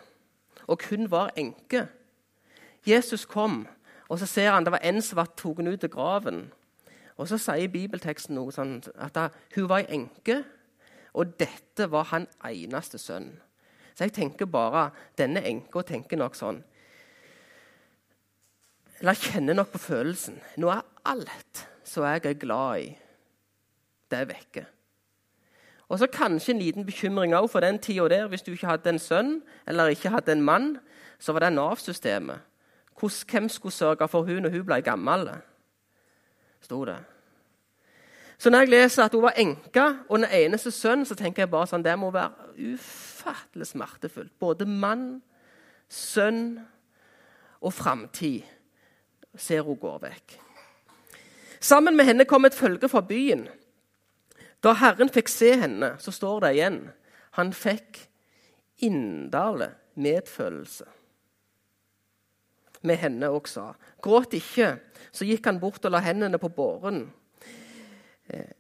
og 0.67 0.81
hun 0.89 1.11
var 1.11 1.33
enke. 1.37 1.87
Jesus 2.87 3.25
kom 3.29 3.67
og 4.09 4.19
så 4.19 4.27
ser 4.27 4.51
han 4.51 4.65
det 4.65 4.73
var 4.73 4.85
en 4.85 5.03
som 5.03 5.17
var 5.17 5.33
tatt 5.37 5.59
ut 5.69 5.81
til 5.81 5.91
graven. 5.91 6.53
Og 7.17 7.29
så 7.29 7.39
sier 7.39 7.71
bibelteksten 7.71 8.37
noe 8.37 8.53
sånn 8.53 8.81
at 9.01 9.17
hun 9.55 9.69
var 9.71 9.89
enke, 9.89 10.43
og 11.15 11.37
dette 11.39 11.89
var 11.91 12.11
han 12.11 12.27
eneste 12.45 12.99
sønn. 12.99 13.31
Så 13.95 14.09
jeg 14.09 14.15
tenker 14.17 14.51
bare 14.51 14.89
denne 15.19 15.45
enka 15.47 15.85
tenker 15.87 16.19
nok 16.19 16.35
sånn 16.35 16.61
Eller 19.05 19.21
kjenner 19.21 19.53
nok 19.59 19.69
på 19.75 19.79
følelsen. 19.85 20.39
Nå 20.57 20.71
er 20.73 20.81
alt 21.05 21.59
som 21.85 22.07
jeg 22.09 22.23
er 22.25 22.39
glad 22.41 22.79
i, 22.81 22.87
det 24.09 24.17
er 24.17 24.31
vekke. 24.31 24.63
Og 25.93 25.99
så 26.01 26.07
kanskje 26.09 26.55
en 26.55 26.63
liten 26.63 26.87
bekymring 26.89 27.35
òg 27.37 27.51
for 27.53 27.61
den 27.61 27.77
tida 27.85 28.07
der. 28.09 28.31
Hvis 28.33 28.43
du 28.47 28.55
ikke 28.55 28.71
hadde 28.71 28.95
en 28.95 28.99
sønn 28.99 29.35
eller 29.69 29.93
ikke 29.93 30.09
hadde 30.09 30.33
en 30.33 30.43
mann, 30.43 30.71
så 31.21 31.37
var 31.37 31.45
det 31.45 31.53
Nav-systemet. 31.53 32.41
Hvem 32.97 33.49
skulle 33.53 33.77
sørge 33.77 34.09
for 34.09 34.25
hun 34.25 34.43
når 34.43 34.57
hun 34.57 34.65
ble 34.65 34.81
gammel? 34.81 35.29
sto 36.65 36.81
det. 36.85 36.97
Så 38.39 38.51
når 38.51 38.59
jeg 38.59 38.69
leser 38.69 39.05
at 39.05 39.13
hun 39.13 39.23
var 39.23 39.37
enke 39.37 39.85
og 40.09 40.19
den 40.19 40.31
eneste 40.33 40.71
sønn, 40.71 41.05
så 41.05 41.15
tenker 41.15 41.45
jeg 41.45 41.53
bare 41.53 41.69
sånn, 41.69 41.85
det 41.85 41.99
må 42.01 42.09
være 42.11 42.57
ufattelig 42.73 43.69
smertefullt. 43.69 44.33
Både 44.41 44.65
mann, 44.65 45.21
sønn 45.93 46.63
og 47.61 47.77
framtid 47.77 48.49
ser 49.37 49.65
hun 49.67 49.79
går 49.81 50.01
vekk. 50.07 50.39
Sammen 51.61 51.97
med 51.97 52.07
henne 52.09 52.27
kom 52.29 52.45
et 52.45 52.57
følge 52.57 52.89
fra 52.89 53.01
byen. 53.01 53.47
Da 54.65 54.75
Herren 54.77 55.11
fikk 55.13 55.29
se 55.33 55.55
henne, 55.61 55.95
så 55.99 56.13
står 56.13 56.45
det 56.45 56.53
igjen 56.57 56.85
han 57.35 57.51
fikk 57.51 57.99
inderlig 58.87 59.73
medfølelse 59.99 60.87
med 62.85 63.01
henne 63.01 63.31
og 63.33 63.49
sa, 63.49 63.73
gråt 64.05 64.37
ikke. 64.37 64.75
Så 65.15 65.27
gikk 65.27 65.47
han 65.49 65.59
bort 65.63 65.85
og 65.87 65.95
la 65.95 66.03
hendene 66.05 66.39
på 66.39 66.53
båren. 66.53 67.07
Eh, 68.29 68.53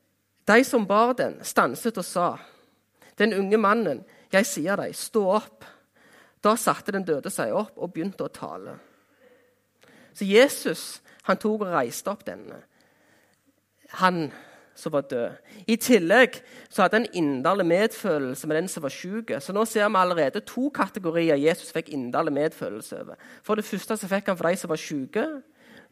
de 0.48 0.64
som 0.64 0.86
bar 0.88 1.12
den, 1.18 1.38
stanset 1.44 2.00
og 2.00 2.06
sa, 2.08 2.28
den 3.20 3.36
unge 3.36 3.60
mannen, 3.60 4.02
jeg 4.32 4.48
sier 4.48 4.80
deg, 4.80 4.96
stå 4.96 5.22
opp. 5.36 5.68
Da 6.42 6.56
satte 6.60 6.92
den 6.92 7.06
døde 7.06 7.30
seg 7.32 7.54
opp 7.54 7.78
og 7.78 7.92
begynte 7.94 8.26
å 8.26 8.32
tale. 8.32 8.78
Så 10.14 10.24
Jesus 10.24 11.02
han 11.24 11.40
tok 11.40 11.64
og 11.64 11.72
reiste 11.72 12.10
opp 12.12 12.24
denne. 12.26 12.58
Han 14.00 14.28
som 14.74 14.92
var 14.92 15.00
død. 15.00 15.30
I 15.66 15.76
tillegg 15.76 16.40
så 16.68 16.82
hadde 16.82 16.98
han 16.98 17.06
inderlig 17.14 17.66
medfølelse 17.66 18.48
med 18.50 18.56
den 18.56 18.68
som 18.68 18.82
var 18.82 18.92
syk. 18.92 19.30
Så 19.40 19.54
nå 19.54 19.64
ser 19.64 19.88
vi 19.88 20.00
allerede 20.00 20.42
to 20.44 20.68
kategorier 20.74 21.38
Jesus 21.38 21.72
fikk 21.72 21.92
inderlig 21.94 22.32
medfølelse 22.34 23.00
over. 23.00 23.14
For 23.42 23.54
det 23.54 23.64
første 23.64 23.96
så 23.96 24.10
fikk 24.10 24.28
han 24.32 24.38
for 24.38 24.50
de 24.50 24.60
som 24.60 24.72
var 24.72 24.82
syke. 24.82 25.26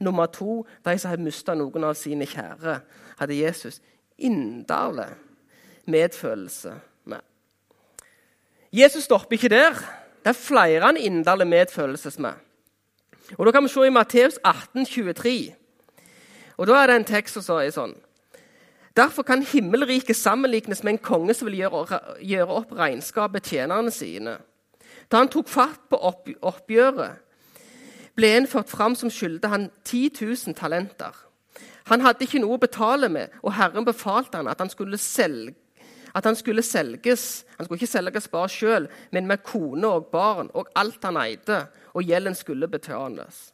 Nummer 0.03 0.27
to 0.27 0.63
de 0.85 0.99
som 0.99 1.13
hadde 1.13 1.25
mista 1.25 1.55
noen 1.55 1.87
av 1.87 1.95
sine 1.95 2.27
kjære. 2.27 2.81
Hadde 3.21 3.39
Jesus 3.39 3.81
inderlig 4.19 5.09
medfølelse 5.87 6.75
med. 7.05 7.23
Jesus 8.73 9.05
stopper 9.05 9.39
ikke 9.39 9.53
der. 9.53 9.79
Det 10.23 10.35
er 10.35 10.39
flere 10.39 10.87
han 10.87 10.97
inderlig 10.97 11.47
medfølelse 11.47 12.19
med. 12.23 12.35
Og 13.39 13.47
Da 13.47 13.53
kan 13.53 13.65
vi 13.65 13.69
se 13.69 13.87
i 13.87 13.91
Matteus 13.91 14.39
18, 14.45 14.87
23. 14.87 15.55
Og 16.57 16.67
Da 16.67 16.73
er 16.73 16.87
det 16.87 16.97
en 16.97 17.05
tekst 17.05 17.43
som 17.43 17.57
er 17.57 17.71
sånn 17.71 17.95
Derfor 18.97 19.23
kan 19.23 19.43
himmelriket 19.43 20.17
sammenlignes 20.17 20.85
med 20.85 20.93
en 20.93 20.99
konge 20.99 21.35
som 21.35 21.49
vil 21.49 21.63
gjøre, 21.63 22.01
gjøre 22.21 22.57
opp 22.61 22.73
regnskapet 22.77 23.43
tjenerne 23.49 23.91
sine. 23.91 24.37
Da 25.09 25.17
han 25.17 25.29
tok 25.33 25.49
fatt 25.49 25.81
på 25.89 25.97
opp, 25.97 26.29
oppgjøret, 26.43 27.17
ble 28.17 28.29
en 28.37 28.47
ført 28.47 28.69
fram 28.69 28.95
som 28.95 29.11
skyldte 29.11 29.49
han 29.49 29.71
10 29.85 30.11
000 30.21 30.55
talenter. 30.55 31.17
Han 31.89 32.05
hadde 32.05 32.27
ikke 32.27 32.43
noe 32.43 32.59
å 32.59 32.61
betale 32.61 33.09
med, 33.09 33.33
og 33.43 33.57
Herren 33.57 33.85
befalte 33.85 34.37
han 34.37 34.51
at 34.53 34.61
han 34.61 34.71
skulle, 34.71 35.01
selge, 35.01 35.55
at 36.15 36.25
han 36.29 36.37
skulle 36.37 36.63
selges. 36.63 37.47
Han 37.57 37.65
skulle 37.65 37.81
ikke 37.81 37.95
selges 37.95 38.29
bare 38.29 38.53
sjøl, 38.53 38.91
men 39.11 39.27
med 39.27 39.43
kone 39.47 39.89
og 39.89 40.11
barn 40.13 40.53
og 40.53 40.69
alt 40.77 41.01
han 41.09 41.17
eide, 41.17 41.65
og 41.93 42.05
gjelden 42.05 42.35
skulle 42.35 42.69
betales. 42.69 43.53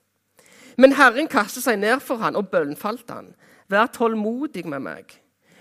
Men 0.79 0.95
Herren 0.95 1.27
kastet 1.29 1.65
seg 1.65 1.79
ned 1.79 2.01
for 2.05 2.23
han 2.23 2.37
og 2.39 2.51
bønnfalt 2.53 3.11
han. 3.11 3.33
Vær 3.69 3.91
tålmodig 3.93 4.65
med 4.67 4.85
meg 4.85 5.19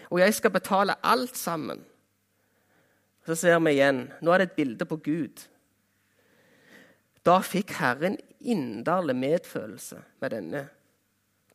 og 0.09 0.19
jeg 0.19 0.33
skal 0.33 0.51
betale 0.51 0.95
alt 1.03 1.37
sammen. 1.37 1.83
Så 3.27 3.35
ser 3.35 3.59
vi 3.59 3.75
igjen 3.75 4.05
Nå 4.21 4.31
er 4.31 4.43
det 4.43 4.49
et 4.51 4.59
bilde 4.59 4.87
på 4.87 4.99
Gud. 5.03 5.43
Da 7.27 7.41
fikk 7.43 7.73
Herren 7.81 8.15
inderlig 8.39 9.17
medfølelse 9.19 9.99
med 10.21 10.31
denne 10.31 10.63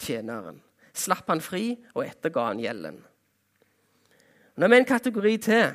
tjeneren. 0.03 0.61
Slapp 0.93 1.31
han 1.33 1.41
fri 1.41 1.79
og 1.95 2.05
etterga 2.05 2.51
han 2.51 2.61
gjelden. 2.61 2.99
Nå 4.57 4.67
er 4.67 4.73
vi 4.75 4.81
en 4.83 4.91
kategori 4.91 5.37
til. 5.41 5.71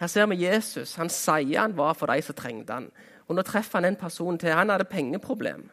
Her 0.00 0.06
ser 0.06 0.28
vi 0.30 0.44
Jesus. 0.44 0.94
Han 0.94 1.10
sier 1.10 1.58
han 1.58 1.74
var 1.76 1.96
for 1.98 2.06
de 2.06 2.22
som 2.22 2.38
trengte 2.38 2.76
han. 2.76 2.86
Og 3.30 3.36
Nå 3.38 3.44
treffer 3.46 3.78
han 3.78 3.92
en 3.92 3.96
person 3.98 4.38
til. 4.38 4.50
Han 4.50 4.72
hadde 4.74 4.90
pengeproblem. 4.90 5.68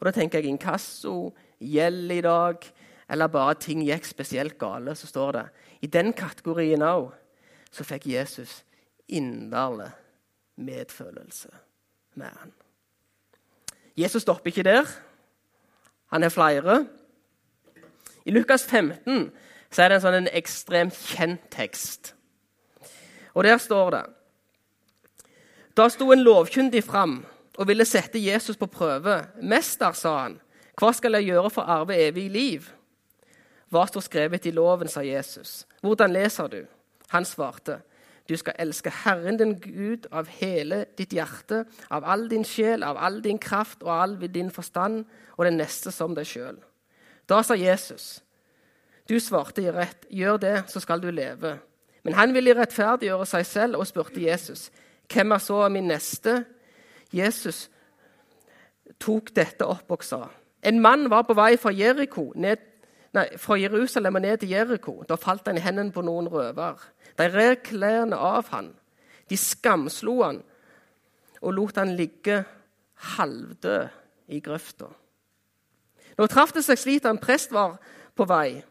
Og 0.00 0.06
Da 0.06 0.10
tenker 0.10 0.40
jeg 0.40 0.48
inkasso, 0.48 1.34
gjeld 1.60 2.10
i 2.10 2.20
dag, 2.24 2.64
eller 3.08 3.28
bare 3.28 3.54
ting 3.54 3.84
gikk 3.84 4.06
spesielt 4.08 4.58
gale, 4.58 4.94
så 4.96 5.06
står 5.06 5.32
det 5.32 5.44
i 5.82 5.86
den 5.86 6.12
kategorien 6.12 6.82
òg 6.82 7.12
så 7.70 7.84
fikk 7.84 8.06
Jesus 8.06 8.64
inderlig 9.08 9.90
medfølelse 10.56 11.48
med 12.14 12.26
han. 12.40 12.52
Jesus 13.96 14.22
stopper 14.22 14.50
ikke 14.50 14.62
der. 14.62 14.88
Han 16.12 16.22
har 16.22 16.30
flere. 16.30 16.86
I 18.24 18.30
Lukas 18.30 18.64
15 18.66 19.30
så 19.70 19.82
er 19.82 19.88
det 19.88 19.96
en 19.96 20.04
sånn 20.04 20.18
en 20.22 20.32
ekstremt 20.32 20.96
kjent 20.96 21.44
tekst. 21.50 22.14
Og 23.34 23.44
Der 23.44 23.58
står 23.58 23.90
det 23.90 24.04
Da 25.76 25.88
sto 25.88 26.10
en 26.12 26.24
lovkyndig 26.24 26.84
fram 26.84 27.22
og 27.56 27.68
ville 27.68 27.84
sette 27.88 28.20
Jesus 28.20 28.56
på 28.56 28.66
prøve. 28.66 29.26
'Mester', 29.40 29.92
sa 29.92 30.16
han, 30.18 30.40
'hva 30.76 30.92
skal 30.92 31.12
jeg 31.12 31.24
gjøre 31.24 31.50
for 31.50 31.62
å 31.62 31.80
arve 31.80 31.96
evig 31.96 32.30
liv?' 32.30 32.72
Hva 33.72 33.86
står 33.86 34.00
skrevet 34.00 34.46
i 34.46 34.50
loven, 34.50 34.88
sa 34.88 35.00
Jesus. 35.00 35.66
Hvordan 35.80 36.12
leser 36.12 36.46
du? 36.46 36.66
Han 37.08 37.24
svarte. 37.24 37.80
Du 38.28 38.36
skal 38.36 38.52
elske 38.58 38.90
Herren 38.90 39.36
din 39.36 39.54
Gud 39.60 40.06
av 40.12 40.26
hele 40.26 40.84
ditt 40.98 41.12
hjerte, 41.12 41.64
av 41.90 42.04
all 42.04 42.28
din 42.28 42.44
sjel, 42.44 42.82
av 42.82 42.96
all 42.96 43.22
din 43.22 43.38
kraft 43.38 43.82
og 43.82 44.02
all 44.02 44.16
din 44.28 44.50
forstand, 44.50 45.04
og 45.36 45.44
den 45.44 45.56
neste 45.56 45.90
som 45.90 46.14
deg 46.14 46.26
sjøl. 46.26 46.60
Da 47.28 47.42
sa 47.42 47.54
Jesus, 47.54 48.20
du 49.08 49.18
svarte 49.20 49.62
i 49.62 49.70
rett, 49.70 50.06
gjør 50.10 50.36
det, 50.36 50.56
så 50.68 50.80
skal 50.80 51.00
du 51.00 51.10
leve. 51.10 51.58
Men 52.02 52.14
han 52.14 52.34
ville 52.34 52.54
rettferdiggjøre 52.54 53.26
seg 53.26 53.46
selv 53.46 53.80
og 53.80 53.86
spurte 53.86 54.20
Jesus, 54.20 54.70
hvem 55.10 55.32
er 55.32 55.42
så 55.42 55.68
min 55.68 55.88
neste? 55.90 56.44
Jesus 57.12 57.66
tok 59.00 59.32
dette 59.36 59.66
opp 59.66 59.90
og 59.90 60.04
sa, 60.04 60.26
en 60.62 60.78
mann 60.80 61.08
var 61.10 61.24
på 61.26 61.34
vei 61.34 61.56
fra 61.60 61.72
Jericho, 61.74 62.30
ned 62.36 62.62
nei, 63.16 63.26
fra 63.40 63.58
Jerusalem 63.60 64.20
og 64.20 64.24
ned 64.24 64.42
til 64.42 64.52
Jeriko. 64.54 65.02
Da 65.08 65.18
falt 65.20 65.48
han 65.48 65.58
i 65.58 65.64
hendene 65.64 65.92
på 65.92 66.04
noen 66.06 66.30
røver. 66.32 66.80
De 67.18 67.28
rev 67.28 67.56
klærne 67.64 68.16
av 68.16 68.48
han. 68.54 68.70
De 69.28 69.36
skamslo 69.36 70.20
han 70.22 70.42
og 71.42 71.54
lot 71.56 71.78
han 71.80 71.96
ligge 71.98 72.42
halvdød 73.16 73.88
i 74.32 74.40
grøfta. 74.40 74.86
Nå 76.18 76.28
traff 76.30 76.52
det 76.54 76.62
seg 76.64 76.78
slik 76.78 77.02
at 77.02 77.10
en 77.10 77.20
prest 77.22 77.52
var 77.54 77.78
på 78.14 78.26
vei, 78.28 78.62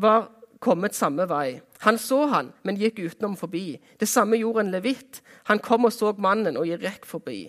var 0.00 0.30
kommet 0.62 0.94
samme 0.94 1.26
vei. 1.28 1.60
Han 1.82 1.98
så 1.98 2.26
han, 2.30 2.52
men 2.62 2.78
gikk 2.78 3.00
utenom 3.02 3.34
forbi. 3.36 3.80
Det 3.98 4.08
samme 4.08 4.38
gjorde 4.38 4.62
en 4.66 4.72
levitt. 4.74 5.22
Han 5.50 5.58
kom 5.62 5.88
og 5.88 5.92
så 5.94 6.12
mannen 6.18 6.58
og 6.60 6.70
gikk 6.70 7.06
forbi. 7.08 7.44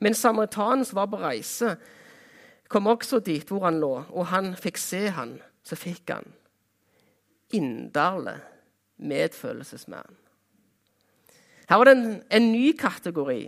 Men 0.00 0.14
samaritanen 0.14 0.84
som 0.86 1.00
var 1.00 1.10
på 1.10 1.20
reise, 1.22 1.74
kom 2.68 2.86
også 2.90 3.20
dit 3.24 3.48
hvor 3.48 3.66
han 3.66 3.80
lå, 3.82 3.92
og 4.10 4.30
han 4.32 4.54
fikk 4.58 4.78
se 4.80 5.06
han, 5.14 5.36
så 5.64 5.78
fikk 5.78 6.10
han 6.14 6.26
inderlig 7.54 8.38
medfølelse 8.96 9.78
med 9.86 9.98
han. 9.98 10.16
Her 11.68 11.80
var 11.80 11.88
det 11.88 11.94
en, 11.96 12.08
en, 12.30 12.48
ny 12.52 12.72
kategori. 12.76 13.42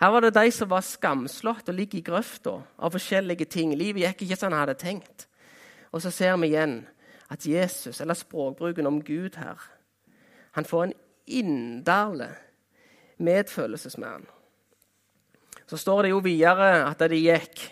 Her 0.00 0.10
var 0.10 0.24
det 0.24 0.34
de 0.34 0.50
som 0.54 0.70
var 0.70 0.82
skamslått 0.86 1.68
og 1.70 1.76
ligger 1.76 2.00
i 2.00 2.06
grøfta 2.06 2.56
av 2.78 2.94
forskjellige 2.96 3.46
ting. 3.52 3.74
Livet 3.78 4.02
gikk 4.06 4.24
ikke 4.26 4.40
som 4.40 4.50
han 4.50 4.64
hadde 4.64 4.78
tenkt. 4.80 5.28
Og 5.92 6.02
så 6.02 6.10
ser 6.14 6.38
vi 6.40 6.50
igjen 6.50 6.80
at 7.30 7.46
Jesus, 7.46 8.00
eller 8.00 8.14
språkbruken 8.14 8.86
om 8.86 9.02
Gud 9.04 9.36
her, 9.38 9.58
han 10.52 10.64
får 10.64 10.84
en 10.84 10.94
inderlig 11.26 12.32
medfølelse 13.18 14.00
med 14.00 14.08
han. 14.08 14.26
Så 15.66 15.76
står 15.76 16.02
det 16.02 16.10
jo 16.10 16.18
videre 16.18 16.72
at 16.90 17.10
de 17.10 17.16
gikk 17.16 17.68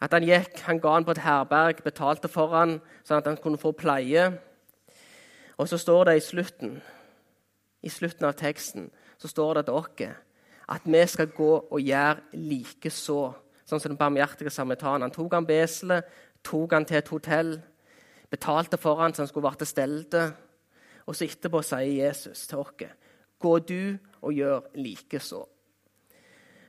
at 0.00 0.14
han 0.16 0.24
gikk, 0.24 0.62
han 0.64 0.80
ga 0.80 0.94
han 0.94 1.04
på 1.04 1.12
et 1.12 1.24
herberg, 1.24 1.82
betalte 1.84 2.28
for 2.32 2.54
han, 2.56 2.78
sånn 3.04 3.20
at 3.20 3.28
han 3.28 3.36
kunne 3.40 3.60
få 3.60 3.74
pleie. 3.76 4.30
Og 5.60 5.68
så 5.68 5.76
står 5.80 6.08
det 6.08 6.14
i 6.16 6.24
slutten, 6.24 6.78
i 7.84 7.92
slutten 7.92 8.24
av 8.28 8.36
teksten 8.40 8.88
så 9.20 9.28
står 9.28 9.60
det 9.60 9.66
til 9.68 9.86
dere 10.00 10.14
at 10.70 10.84
vi 10.86 11.00
skal 11.10 11.32
gå 11.34 11.50
og 11.66 11.80
gjøre 11.82 12.38
likeså. 12.38 13.20
Sånn 13.66 13.80
som 13.82 13.90
den 13.90 13.98
barmhjertige 13.98 14.52
samaritanen. 14.54 15.08
Han 15.08 15.14
tok 15.14 15.34
han 15.34 15.46
beselet, 15.46 16.06
tok 16.46 16.72
han 16.76 16.86
til 16.86 17.00
et 17.00 17.10
hotell, 17.10 17.50
betalte 18.30 18.78
for 18.78 19.00
han 19.02 19.14
så 19.14 19.22
han 19.24 19.28
skulle 19.28 19.48
være 19.48 19.62
til 19.62 19.66
stede. 19.66 20.24
Og 21.06 21.16
så 21.16 21.26
etterpå 21.26 21.62
sier 21.66 22.06
Jesus 22.06 22.46
til 22.46 22.62
oss 22.62 22.74
gå 23.40 23.58
du 23.58 23.96
og 24.22 24.32
gjør 24.36 24.60
likeså. 24.76 25.44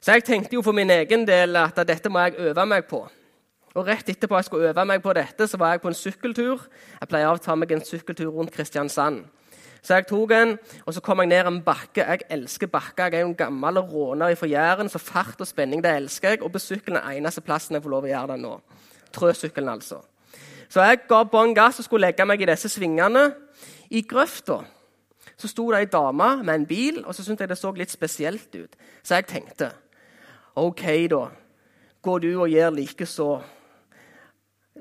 Så 0.02 0.16
jeg 0.16 0.24
tenkte 0.24 0.56
jo 0.56 0.64
for 0.66 0.74
min 0.74 0.90
egen 0.90 1.28
del 1.28 1.56
at 1.60 1.78
dette 1.88 2.10
må 2.10 2.24
jeg 2.24 2.40
øve 2.40 2.66
meg 2.66 2.88
på. 2.90 3.04
Og 3.76 3.88
Rett 3.88 4.10
etterpå 4.10 4.36
jeg 4.36 4.48
skulle 4.48 4.70
øve 4.70 4.86
meg 4.86 5.04
på 5.04 5.14
dette, 5.14 5.48
så 5.48 5.58
var 5.58 5.76
jeg 5.76 5.82
på 5.82 5.92
en 5.92 5.96
sykkeltur. 5.96 6.64
Jeg 7.00 7.08
pleier 7.08 7.30
å 7.30 7.40
ta 7.40 7.56
meg 7.56 7.72
en 7.72 7.86
sykkeltur 7.86 8.32
rundt 8.34 8.52
Kristiansand. 8.52 9.24
Så 9.82 9.96
jeg 9.98 10.08
tok 10.10 10.34
en, 10.36 10.58
og 10.86 10.94
så 10.94 11.02
kom 11.02 11.24
jeg 11.24 11.32
ned 11.32 11.48
en 11.48 11.62
bakke. 11.66 12.04
Jeg 12.04 12.26
elsker 12.30 12.70
bakker. 12.70 13.10
Jeg 13.10 13.22
er 13.22 13.26
jo 13.26 13.32
en 13.32 13.38
gammel 13.38 13.80
råner 13.80 14.36
fra 14.36 14.50
Jæren, 14.50 14.90
så 14.90 15.00
fart 15.02 15.42
og 15.42 15.48
spenning 15.48 15.82
det 15.84 15.96
elsker 15.96 16.36
jeg. 16.36 16.44
Og 16.44 16.52
på 16.54 16.62
sykkelen 16.62 17.00
er 17.00 17.18
eneste 17.18 17.42
plassen 17.42 17.78
jeg 17.78 17.86
får 17.86 17.96
lov 17.96 18.06
å 18.06 18.12
gjøre 18.12 18.34
det 18.34 18.40
nå. 18.44 18.54
Trøsykkelen, 19.16 19.72
altså. 19.74 20.02
Så 20.72 20.84
jeg 20.88 21.04
ga 21.10 21.24
bånn 21.28 21.56
gass 21.56 21.82
og 21.82 21.88
skulle 21.88 22.08
legge 22.08 22.26
meg 22.28 22.42
i 22.42 22.48
disse 22.48 22.70
svingene. 22.72 23.26
I 23.92 24.06
grøfta 24.08 24.62
så 25.42 25.50
sto 25.50 25.66
det 25.72 25.80
ei 25.82 25.90
dame 25.90 26.36
med 26.46 26.54
en 26.54 26.68
bil, 26.70 27.00
og 27.02 27.16
så 27.18 27.26
syntes 27.26 27.44
jeg 27.44 27.50
det 27.50 27.58
så 27.58 27.72
litt 27.76 27.92
spesielt 27.92 28.56
ut. 28.56 28.76
Så 29.04 29.18
jeg 29.18 29.28
tenkte 29.28 29.72
OK, 30.62 30.84
da. 31.12 31.26
Går 32.02 32.22
du 32.24 32.30
og 32.36 32.52
gjør 32.52 32.76
likeså 32.78 33.32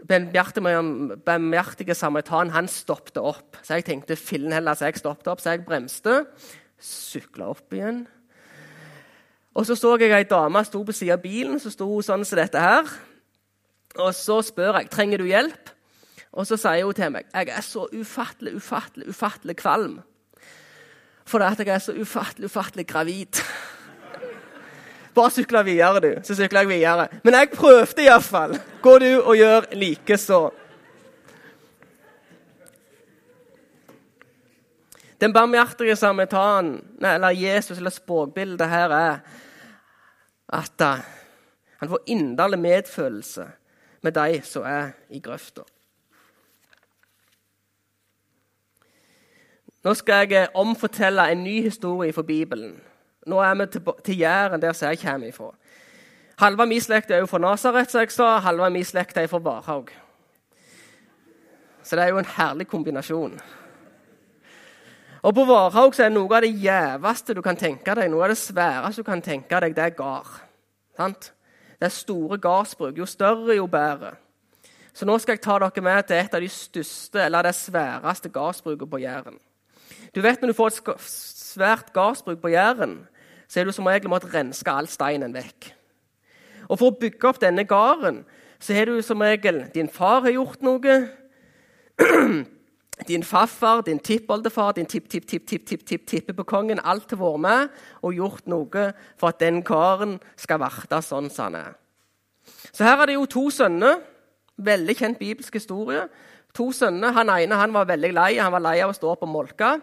barmhjertige 0.07 1.95
samaritan 1.95 2.53
han 2.55 2.69
stoppet 2.69 3.19
opp. 3.19 3.59
Så 3.63 3.79
jeg 3.79 3.85
tenkte 3.89 4.17
fillen 4.17 4.53
heller, 4.53 4.75
så 4.75 4.89
jeg 4.89 5.01
stoppet 5.01 5.29
opp, 5.29 5.41
så 5.41 5.57
jeg 5.57 5.65
bremste. 5.67 6.25
Sykla 6.81 7.51
opp 7.53 7.75
igjen. 7.75 8.07
Og 9.55 9.67
så 9.67 9.75
så 9.77 9.97
jeg 9.99 10.15
ei 10.15 10.29
dame 10.29 10.63
sto 10.65 10.85
på 10.85 10.95
siden 10.95 11.19
av 11.19 11.23
bilen, 11.25 11.59
så 11.61 11.73
sto 11.73 11.89
hun 11.91 12.07
sånn 12.07 12.25
som 12.25 12.39
dette 12.39 12.61
her. 12.61 12.87
Og 13.99 14.15
så 14.15 14.39
spør 14.47 14.79
jeg 14.79 14.91
trenger 14.93 15.19
du 15.19 15.27
hjelp. 15.27 15.75
Og 16.33 16.47
så 16.47 16.59
sier 16.61 16.87
hun 16.87 16.95
til 16.95 17.11
meg 17.15 17.27
jeg 17.35 17.51
er 17.51 17.65
så 17.67 17.87
ufattelig, 17.91 18.55
ufattelig, 18.57 19.09
ufattelig 19.09 19.57
kvalm. 19.59 19.99
Fordi 21.27 21.45
at 21.45 21.59
jeg 21.59 21.75
er 21.75 21.83
så 21.83 21.95
ufattelig, 21.95 22.51
ufattelig 22.51 22.87
gravid. 22.87 23.43
Bare 25.15 25.31
sykle 25.31 25.65
videre, 25.65 26.01
du. 26.01 26.11
Så 26.23 26.35
sykler 26.39 26.61
jeg 26.65 26.69
videre. 26.69 27.09
Men 27.23 27.35
jeg 27.35 27.51
prøvde 27.55 28.03
iallfall. 28.03 28.59
Gå 28.83 28.99
du 28.99 29.11
og 29.21 29.37
gjør 29.37 29.71
likeså. 29.75 30.41
Den 35.21 35.33
barmhjertige 35.33 35.97
samaritan, 35.97 36.81
eller 37.05 37.31
Jesus, 37.37 37.77
eller 37.77 37.91
språkbildet 37.91 38.69
her, 38.69 38.91
er 38.91 39.19
at 40.49 40.81
uh, 40.81 41.03
han 41.79 41.89
får 41.89 42.07
inderlig 42.07 42.59
medfølelse 42.59 43.45
med 44.03 44.13
de 44.13 44.41
som 44.45 44.63
er 44.63 44.95
i 45.11 45.21
grøfta. 45.21 45.63
Nå 49.85 49.95
skal 49.97 50.27
jeg 50.29 50.43
eh, 50.43 50.49
omfortelle 50.55 51.25
en 51.33 51.45
ny 51.45 51.63
historie 51.63 52.13
fra 52.13 52.23
Bibelen. 52.23 52.75
Nå 53.27 53.41
er 53.41 53.55
vi 53.55 53.67
til, 54.05 54.19
Jæren, 54.19 54.63
der 54.63 54.79
jeg 54.83 54.99
kommer 54.99 55.29
ifra. 55.29 55.55
Halve 56.39 56.67
min 56.67 56.81
slekt 56.81 57.11
er 57.11 57.19
jo 57.19 57.27
fra 57.27 57.39
Nasaret, 57.39 57.91
som 57.91 58.01
jeg 58.01 58.13
sa. 58.13 58.39
Halve 58.39 58.71
min 58.71 58.85
slekt 58.85 59.17
er 59.17 59.27
fra 59.27 59.39
Varhaug. 59.39 59.91
Så 61.83 61.97
det 61.97 62.05
er 62.05 62.09
jo 62.09 62.19
en 62.19 62.33
herlig 62.37 62.67
kombinasjon. 62.69 63.41
Og 65.23 65.35
på 65.35 65.45
Varhaug 65.45 66.01
er 66.01 66.09
noe 66.09 66.37
av 66.37 66.45
det 66.45 66.55
gjeveste 66.61 67.35
du 67.37 67.43
kan 67.43 67.57
tenke 67.57 67.95
deg, 67.97 68.09
noe 68.11 68.25
av 68.25 68.33
det 68.33 68.39
sværeste 68.41 69.03
du 69.03 69.09
kan 69.09 69.23
tenke 69.23 69.61
deg, 69.61 69.77
det 69.77 69.85
er 69.85 69.97
gard. 69.97 70.33
Sant? 70.97 71.33
Det 71.81 71.89
er 71.89 71.93
store 71.93 72.39
gardsbruk. 72.39 72.97
Jo 72.99 73.07
større, 73.09 73.57
jo 73.57 73.67
bedre. 73.67 74.15
Så 74.93 75.07
nå 75.09 75.17
skal 75.21 75.37
jeg 75.37 75.45
ta 75.45 75.59
dere 75.61 75.85
med 75.85 76.09
til 76.09 76.17
et 76.21 76.35
av 76.35 76.41
de 76.41 76.49
største, 76.53 77.21
eller 77.25 77.49
det 77.49 77.55
sværeste 77.57 78.29
gardsbruket 78.29 78.91
på 78.91 79.01
Jæren. 79.01 79.39
Du 80.15 80.21
vet 80.21 80.41
Når 80.41 80.49
du 80.51 80.57
får 80.57 80.67
et 80.67 81.01
svært 81.07 81.93
gardsbruk 81.93 82.41
på 82.41 82.53
Jæren, 82.53 83.07
så 83.49 83.61
er 83.61 83.65
du 83.65 83.73
som 83.73 83.87
regel 83.87 84.11
måttet 84.11 84.35
renske 84.35 84.71
all 84.71 84.89
steinen 84.89 85.35
vekk. 85.35 85.73
Og 86.71 86.79
For 86.79 86.91
å 86.91 86.99
bygge 87.01 87.29
opp 87.29 87.41
denne 87.43 87.65
gården 87.67 88.25
så 88.61 88.75
har 88.77 88.85
du 88.87 89.03
som 89.03 89.21
regel 89.25 89.65
Din 89.75 89.89
far 89.89 90.21
har 90.23 90.31
gjort 90.31 90.63
noe. 90.63 91.09
Din 93.09 93.23
farfar, 93.25 93.81
din 93.81 93.99
tippoldefar, 93.99 94.73
din 94.73 94.87
tipp-tipp-tipp-tipp-tippekongen 94.87 96.81
Alt 96.85 97.11
har 97.11 97.17
vært 97.17 97.41
med 97.41 97.69
og 98.03 98.13
gjort 98.15 98.47
noe 98.47 98.93
for 99.17 99.29
at 99.33 99.41
den 99.41 99.63
karen 99.65 100.19
skal 100.37 100.61
varte 100.61 101.01
sånn 101.03 101.31
som 101.33 101.45
han 101.49 101.55
er. 101.63 101.73
Så 102.73 102.85
her 102.85 103.01
er 103.01 103.07
det 103.09 103.17
jo 103.17 103.25
to 103.25 103.51
sønner. 103.51 104.03
Veldig 104.61 104.97
kjent 104.99 105.19
bibelsk 105.19 105.55
historie. 105.57 106.09
To 106.57 106.71
sønner. 106.75 107.15
Han 107.17 107.31
ene 107.35 107.59
han 107.61 107.75
var 107.75 107.89
veldig 107.91 108.13
lei. 108.17 108.33
Han 108.39 108.53
var 108.53 108.65
lei 108.65 108.79
av 108.85 108.93
å 108.93 108.97
stå 108.97 109.13
opp 109.13 109.27
og 109.27 109.33
molke. 109.33 109.75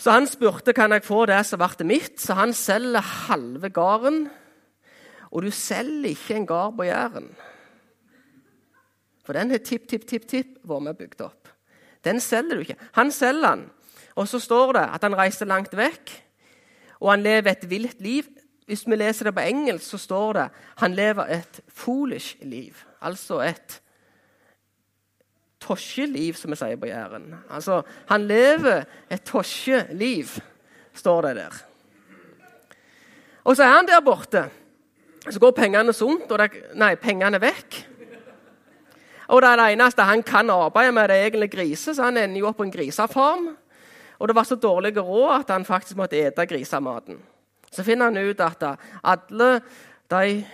Så 0.00 0.14
han 0.14 0.28
spurte 0.28 0.72
kan 0.72 0.94
jeg 0.96 1.04
få 1.04 1.26
det 1.28 1.42
som 1.44 1.60
ble 1.60 1.84
mitt, 1.84 2.16
så 2.22 2.38
han 2.38 2.54
selger 2.56 3.04
halve 3.28 3.68
gården. 3.68 4.22
Og 5.30 5.44
du 5.44 5.50
selger 5.52 6.14
ikke 6.14 6.38
en 6.38 6.46
gard 6.48 6.78
på 6.78 6.86
Jæren. 6.88 7.28
For 9.26 9.36
den 9.36 9.52
har 9.52 9.60
tipp, 9.62 9.84
tipp, 9.90 10.06
tipp, 10.08 10.24
tipp 10.26 10.56
vært 10.64 10.86
med 10.86 10.96
bygd 10.98 11.20
opp. 11.22 11.50
Den 12.02 12.18
selger 12.24 12.56
du 12.56 12.64
ikke. 12.64 12.80
Han 12.96 13.12
selger 13.12 13.44
den. 13.50 13.66
Og 14.16 14.26
så 14.28 14.40
står 14.42 14.72
det 14.78 14.86
at 14.96 15.04
han 15.04 15.16
reiser 15.16 15.46
langt 15.46 15.76
vekk, 15.76 16.10
og 17.00 17.12
han 17.12 17.22
lever 17.22 17.52
et 17.52 17.68
vilt 17.70 18.00
liv. 18.00 18.26
Hvis 18.66 18.86
vi 18.88 18.96
leser 18.96 19.28
det 19.28 19.34
på 19.36 19.44
engelsk, 19.44 19.84
så 19.84 20.00
står 20.00 20.32
det 20.38 20.48
han 20.80 20.96
lever 20.96 21.36
et 21.36 21.60
foolish 21.68 22.36
liv. 22.42 22.76
Altså 23.02 23.42
et 23.44 23.80
tosjeliv, 25.60 26.38
som 26.38 26.52
vi 26.52 26.58
sier 26.58 26.78
på 26.80 26.88
Jæren. 26.88 27.34
Altså, 27.50 27.82
han 28.08 28.24
lever 28.28 28.86
et 29.10 29.22
tosjeliv, 29.26 30.38
står 30.94 31.28
det 31.28 31.36
der. 31.36 31.60
Og 33.44 33.56
så 33.56 33.64
er 33.64 33.76
han 33.76 33.88
der 33.88 34.02
borte. 34.04 34.44
Så 35.30 35.40
går 35.40 35.52
pengene 35.56 35.92
sunt, 35.92 36.28
det, 36.28 36.50
nei, 36.80 36.94
pengene 37.00 37.40
vekk. 37.40 37.80
Og 39.30 39.42
det 39.44 39.50
det 39.60 39.66
eneste 39.72 40.02
han 40.02 40.22
kan 40.26 40.50
arbeide 40.50 40.92
med, 40.92 41.08
det 41.08 41.16
er 41.16 41.26
egentlig 41.28 41.50
griser, 41.52 41.94
så 41.94 42.08
han 42.08 42.16
ender 42.18 42.40
jo 42.40 42.48
opp 42.48 42.56
på 42.58 42.66
en 42.66 42.72
grisefarm. 42.72 43.50
Og 44.18 44.28
det 44.28 44.36
var 44.36 44.44
så 44.44 44.56
dårlig 44.56 44.96
råd 44.96 45.40
at 45.40 45.52
han 45.54 45.64
faktisk 45.64 45.96
måtte 45.96 46.18
ete 46.18 46.46
grisematen. 46.46 47.20
Så 47.70 47.84
finner 47.86 48.10
han 48.10 48.18
ut 48.18 48.40
at 48.40 48.64
alle 49.02 49.60
de 50.10 50.44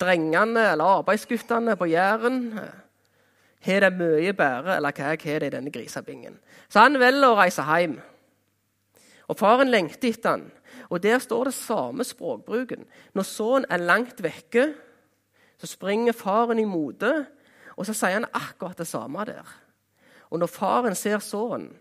drengene 0.00 0.72
eller 0.72 0.98
arbeidsguttene 0.98 1.76
på 1.76 1.86
Jæren 1.86 2.58
har 3.66 3.84
det 3.84 3.92
mye 3.98 4.32
bedre 4.36 4.76
eller 4.76 4.94
hva 4.94 5.12
jeg 5.12 5.22
har 5.24 5.42
det 5.42 5.50
i 5.50 5.56
denne 5.56 5.72
grisebingen. 5.74 6.38
Så 6.68 6.84
han 6.84 6.98
velger 7.00 7.28
å 7.28 7.38
reise 7.38 7.64
hjem. 7.66 7.98
Og 9.26 9.38
faren 9.38 9.72
lengter 9.72 10.12
etter 10.12 10.36
han. 10.36 10.46
Og 10.90 11.02
der 11.02 11.18
står 11.18 11.48
det 11.48 11.56
samme 11.56 12.04
språkbruken. 12.06 12.84
Når 13.14 13.26
sønnen 13.26 13.66
er 13.70 13.82
langt 13.82 14.22
vekke, 14.22 14.68
så 15.58 15.66
springer 15.70 16.14
faren 16.14 16.60
imot 16.62 17.00
det, 17.00 17.16
og 17.76 17.88
så 17.88 17.94
sier 17.96 18.20
han 18.20 18.28
akkurat 18.32 18.78
det 18.78 18.86
samme 18.88 19.24
der. 19.28 19.48
Og 20.30 20.40
når 20.40 20.52
faren 20.52 20.94
ser 20.94 21.18
sønnen, 21.24 21.72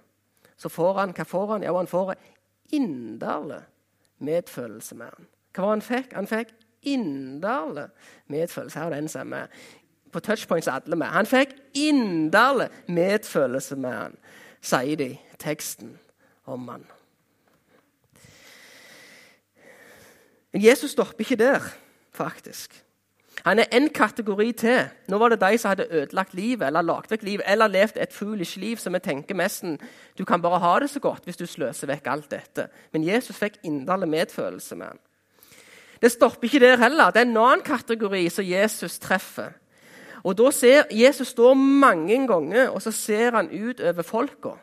så 0.57 0.69
får 0.71 0.99
han 1.01 1.13
hva 1.15 1.25
får 1.27 1.49
han? 1.51 1.63
Jo, 1.67 1.75
han 1.77 1.89
får 1.91 2.13
inderlig 2.73 3.61
medfølelse 4.23 4.95
med 4.95 5.11
han. 5.11 5.27
Hva 5.55 5.65
var 5.65 5.75
han 5.75 5.83
fikk? 5.83 6.13
Han 6.15 6.29
fikk 6.29 6.53
inderlig 6.85 7.89
medfølelse. 8.31 8.79
Her 8.79 8.91
er 8.91 8.95
den 8.95 9.11
som 9.11 9.33
er 9.33 9.51
på 10.15 10.23
touchpoints 10.23 10.69
alle 10.71 10.95
med. 10.95 11.11
Han 11.11 11.27
fikk 11.27 11.51
inderlig 11.75 12.69
medfølelse 12.87 13.75
med 13.75 13.97
han, 13.99 14.17
sier 14.63 14.99
de 14.99 15.11
teksten 15.41 15.97
om 16.47 16.67
han. 16.71 16.85
Men 20.55 20.63
Jesus 20.63 20.95
stopper 20.95 21.25
ikke 21.25 21.35
der, 21.35 21.63
faktisk. 22.15 22.85
Han 23.43 23.59
er 23.59 23.67
en 23.75 23.89
kategori 23.93 24.51
til. 24.57 24.85
Nå 25.11 25.17
var 25.19 25.33
det 25.33 25.41
de 25.41 25.57
som 25.59 25.73
hadde 25.73 25.89
ødelagt 25.91 26.33
livet 26.33 26.67
eller 26.67 26.81
lagt 26.81 27.11
vekk 27.11 27.25
livet, 27.27 27.43
eller 27.51 27.67
levd 27.67 27.99
et 28.01 28.13
foolish 28.13 28.57
liv 28.57 28.79
som 28.81 28.95
vi 28.95 29.03
tenker 29.03 29.35
nesten 29.35 29.75
du 30.17 30.23
kan 30.25 30.41
bare 30.41 30.61
ha 30.63 30.77
det 30.79 30.89
så 30.89 31.01
godt 31.03 31.27
hvis 31.27 31.37
du 31.37 31.45
sløser 31.45 31.91
vekk 31.91 32.07
alt 32.07 32.31
dette. 32.31 32.69
Men 32.95 33.03
Jesus 33.03 33.35
fikk 33.37 33.59
inderlig 33.67 34.09
medfølelse 34.09 34.79
med 34.79 34.93
han. 34.93 35.03
Det 36.01 36.11
stopper 36.11 36.47
ikke 36.47 36.63
der 36.63 36.79
heller. 36.79 37.11
Det 37.11 37.21
er 37.21 37.27
en 37.27 37.37
annen 37.37 37.61
kategori 37.65 38.29
som 38.29 38.47
Jesus 38.47 38.99
treffer. 38.99 39.53
Og 40.25 40.33
da 40.37 40.49
ser 40.53 40.89
Jesus 40.89 41.35
står 41.35 41.53
mange 41.53 42.17
ganger 42.27 42.71
og 42.71 42.81
så 42.81 42.91
ser 42.91 43.37
han 43.37 43.51
ut 43.53 43.81
over 43.81 44.05
folka. 44.05 44.55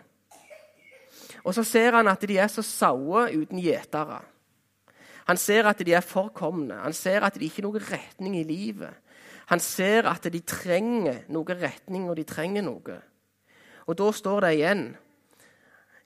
Og 1.43 1.55
så 1.55 1.63
ser 1.67 1.95
han 1.99 2.11
at 2.11 2.23
de 2.27 2.39
er 2.39 2.51
så 2.51 2.63
saue 2.67 3.29
uten 3.31 3.61
gjetere. 3.63 4.21
Han 5.27 5.39
ser 5.39 5.69
at 5.71 5.79
de 5.79 5.95
er 5.95 6.03
forkomne. 6.03 6.75
Han 6.83 6.93
ser 6.93 7.23
at 7.23 7.39
de 7.39 7.47
ikke 7.47 7.63
har 7.63 7.69
noen 7.69 7.87
retning 7.87 8.37
i 8.41 8.47
livet. 8.47 8.91
Han 9.51 9.61
ser 9.61 10.07
at 10.11 10.27
de 10.33 10.41
trenger 10.47 11.25
noe 11.35 11.57
retning, 11.59 12.09
og 12.11 12.17
de 12.17 12.25
trenger 12.27 12.63
noe. 12.67 12.99
Og 13.87 13.99
da 13.99 14.11
står 14.15 14.47
det 14.47 14.53
igjen 14.59 14.85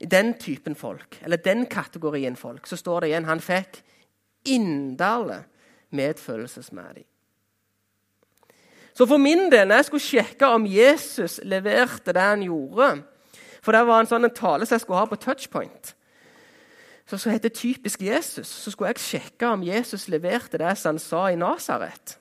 I 0.01 0.07
den 0.13 0.35
typen 0.41 0.75
folk, 0.77 1.19
eller 1.23 1.41
den 1.41 1.67
kategorien 1.67 2.37
folk, 2.37 2.67
så 2.67 2.77
står 2.77 3.01
det 3.01 3.09
igjen 3.09 3.29
han 3.29 3.41
fikk 3.41 3.81
inderlig 4.45 5.43
medfølelse 5.97 6.65
med 6.77 6.99
dem. 6.99 7.07
Så 8.97 9.05
for 9.05 9.21
min 9.21 9.51
del, 9.53 9.69
når 9.69 9.83
jeg 9.83 9.89
skulle 9.91 10.07
sjekke 10.07 10.49
om 10.49 10.65
Jesus 10.67 11.41
leverte 11.45 12.15
det 12.17 12.23
han 12.23 12.43
gjorde 12.47 13.03
For 13.61 13.75
det 13.75 13.83
var 13.85 14.01
en 14.01 14.09
sånn 14.09 14.29
tale 14.33 14.65
som 14.65 14.77
jeg 14.77 14.85
skulle 14.85 15.01
ha 15.03 15.09
på 15.11 15.19
touchpoint. 15.21 15.93
Så, 17.07 17.19
så 17.19 17.31
heter 17.31 17.51
'Typisk 17.51 18.03
Jesus'. 18.03 18.47
Så 18.47 18.71
skulle 18.71 18.89
jeg 18.95 19.03
sjekke 19.03 19.47
om 19.47 19.63
Jesus 19.63 20.09
leverte 20.09 20.59
det 20.59 20.79
som 20.79 20.95
han 20.95 20.99
sa 20.99 21.27
i 21.29 21.37
Nasaret. 21.37 22.19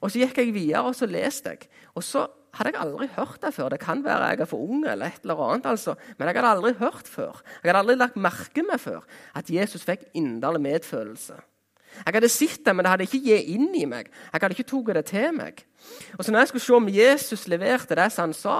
Og 0.00 0.10
Så 0.10 0.18
gikk 0.18 0.38
jeg 0.38 0.54
videre 0.54 0.82
og 0.82 0.94
så 0.94 1.06
leste 1.06 1.50
jeg. 1.50 1.68
Og 1.94 2.04
så 2.04 2.26
hadde 2.54 2.72
jeg 2.74 2.80
aldri 2.80 3.08
hørt 3.16 3.42
det 3.42 3.54
før. 3.54 3.68
Det 3.68 3.80
kan 3.80 4.04
være 4.04 4.30
jeg 4.30 4.40
er 4.40 4.44
for 4.44 4.58
ung, 4.58 4.86
eller 4.86 5.06
et 5.06 5.22
eller 5.22 5.42
annet, 5.52 5.66
altså. 5.66 5.94
men 6.18 6.28
jeg 6.28 6.36
hadde 6.36 6.48
aldri 6.48 6.72
hørt 6.78 7.08
før. 7.08 7.42
Jeg 7.62 7.68
hadde 7.68 7.78
aldri 7.78 7.94
lagt 7.94 8.16
merke 8.16 8.62
med 8.62 8.78
før 8.78 9.00
at 9.34 9.50
Jesus 9.50 9.84
fikk 9.84 10.04
inderlig 10.14 10.60
medfølelse. 10.60 11.34
Jeg 12.04 12.14
hadde 12.14 12.28
sett 12.28 12.64
det, 12.66 12.74
men 12.76 12.84
det 12.84 12.90
hadde 12.92 13.06
ikke 13.08 13.22
gitt 13.24 13.48
inn 13.54 13.68
i 13.74 13.84
meg. 13.88 14.10
Jeg 14.32 14.40
hadde 14.42 14.56
ikke 14.56 14.70
tatt 14.70 14.94
det 14.96 15.04
til 15.10 15.32
meg. 15.34 15.62
Og 16.18 16.24
så 16.24 16.32
når 16.32 16.44
jeg 16.44 16.50
skulle 16.52 16.66
se 16.66 16.74
om 16.76 16.88
Jesus 16.92 17.46
leverte 17.48 17.96
det 17.98 18.08
som 18.12 18.28
han 18.28 18.36
sa, 18.36 18.58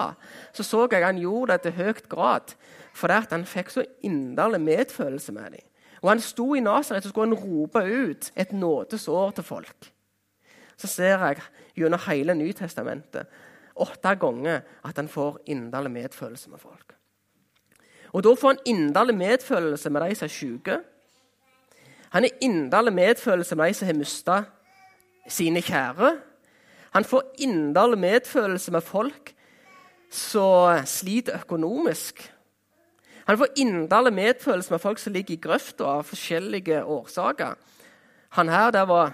så 0.53 0.67
så 0.67 0.87
jeg 0.91 1.05
han 1.05 1.21
gjorde 1.21 1.53
det 1.53 1.63
til 1.63 1.77
høyt 1.79 2.09
grad. 2.09 2.55
For 2.95 3.09
det 3.09 3.17
at 3.29 3.35
han 3.37 3.47
fikk 3.47 3.71
så 3.71 3.85
inderlig 4.03 4.61
medfølelse 4.61 5.33
med 5.33 5.59
dem. 5.59 5.67
Og 6.03 6.11
han 6.11 6.21
sto 6.23 6.55
i 6.55 6.63
Nasaret 6.63 7.07
og 7.07 7.11
skulle 7.11 7.29
han 7.29 7.45
rope 7.45 7.83
ut 7.83 8.33
et 8.37 8.53
nådesår 8.53 9.31
til 9.31 9.45
folk. 9.45 9.93
så 10.79 10.87
ser 10.87 11.19
jeg 11.19 11.41
gjennom 11.75 11.99
hele 12.07 12.35
Nytestamentet 12.35 13.27
åtte 13.83 14.15
ganger 14.15 14.61
at 14.85 14.97
han 14.97 15.09
får 15.09 15.41
inderlig 15.47 15.91
medfølelse 15.91 16.51
med 16.51 16.59
folk. 16.59 16.95
Og 18.13 18.25
Da 18.25 18.35
får 18.35 18.49
han 18.49 18.59
inderlig 18.67 19.15
medfølelse 19.15 19.91
med 19.91 20.01
de 20.01 20.15
som 20.15 20.25
er 20.25 20.29
syke. 20.29 20.79
Han 22.11 22.23
har 22.23 22.31
inderlig 22.41 22.93
medfølelse 22.93 23.57
med 23.57 23.69
de 23.69 23.75
som 23.75 23.87
har 23.87 23.99
mista 23.99 24.43
sine 25.29 25.61
kjære. 25.63 26.17
Han 26.97 27.05
får 27.05 27.35
inderlig 27.39 27.99
medfølelse 27.99 28.73
med 28.73 28.81
folk 28.81 29.35
som 30.11 30.87
sliter 30.89 31.41
økonomisk. 31.43 32.23
Han 33.29 33.39
får 33.39 33.61
inderlig 33.61 34.13
medfølelse 34.13 34.73
med 34.73 34.81
folk 34.81 34.99
som 34.99 35.13
ligger 35.13 35.35
i 35.35 35.41
grøfta 35.43 35.85
av 35.85 36.07
forskjellige 36.09 36.85
årsaker. 36.85 37.59
Han 38.29 38.49
her, 38.49 38.71
der 38.71 38.83
var 38.83 39.13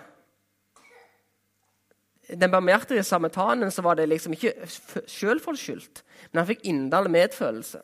Den 2.40 2.50
barmhjertige 2.50 3.02
samaritanen 3.02 3.70
så 3.70 3.82
var 3.82 3.94
det 3.94 4.08
liksom 4.08 4.32
ikke 4.32 4.54
sjølforskyldt, 5.06 6.00
men 6.32 6.38
han 6.38 6.46
fikk 6.46 6.62
inderlig 6.64 7.10
medfølelse. 7.10 7.82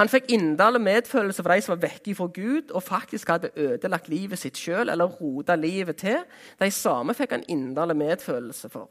Han 0.00 0.08
fikk 0.08 0.30
inderlig 0.32 0.80
medfølelse 0.80 1.42
for 1.42 1.52
de 1.52 1.60
som 1.60 1.74
var 1.74 1.82
vekke 1.82 2.14
fra 2.16 2.26
Gud 2.32 2.70
og 2.72 2.82
faktisk 2.82 3.28
hadde 3.28 3.50
ødelagt 3.56 4.08
livet 4.08 4.40
sitt 4.40 4.56
sjøl 4.56 4.88
eller 4.88 5.12
rota 5.20 5.58
livet 5.60 6.00
til. 6.00 6.22
De 6.56 6.70
samme 6.72 7.12
fikk 7.14 7.34
han 7.36 7.44
inderlig 7.52 7.98
medfølelse 8.00 8.70
for. 8.72 8.88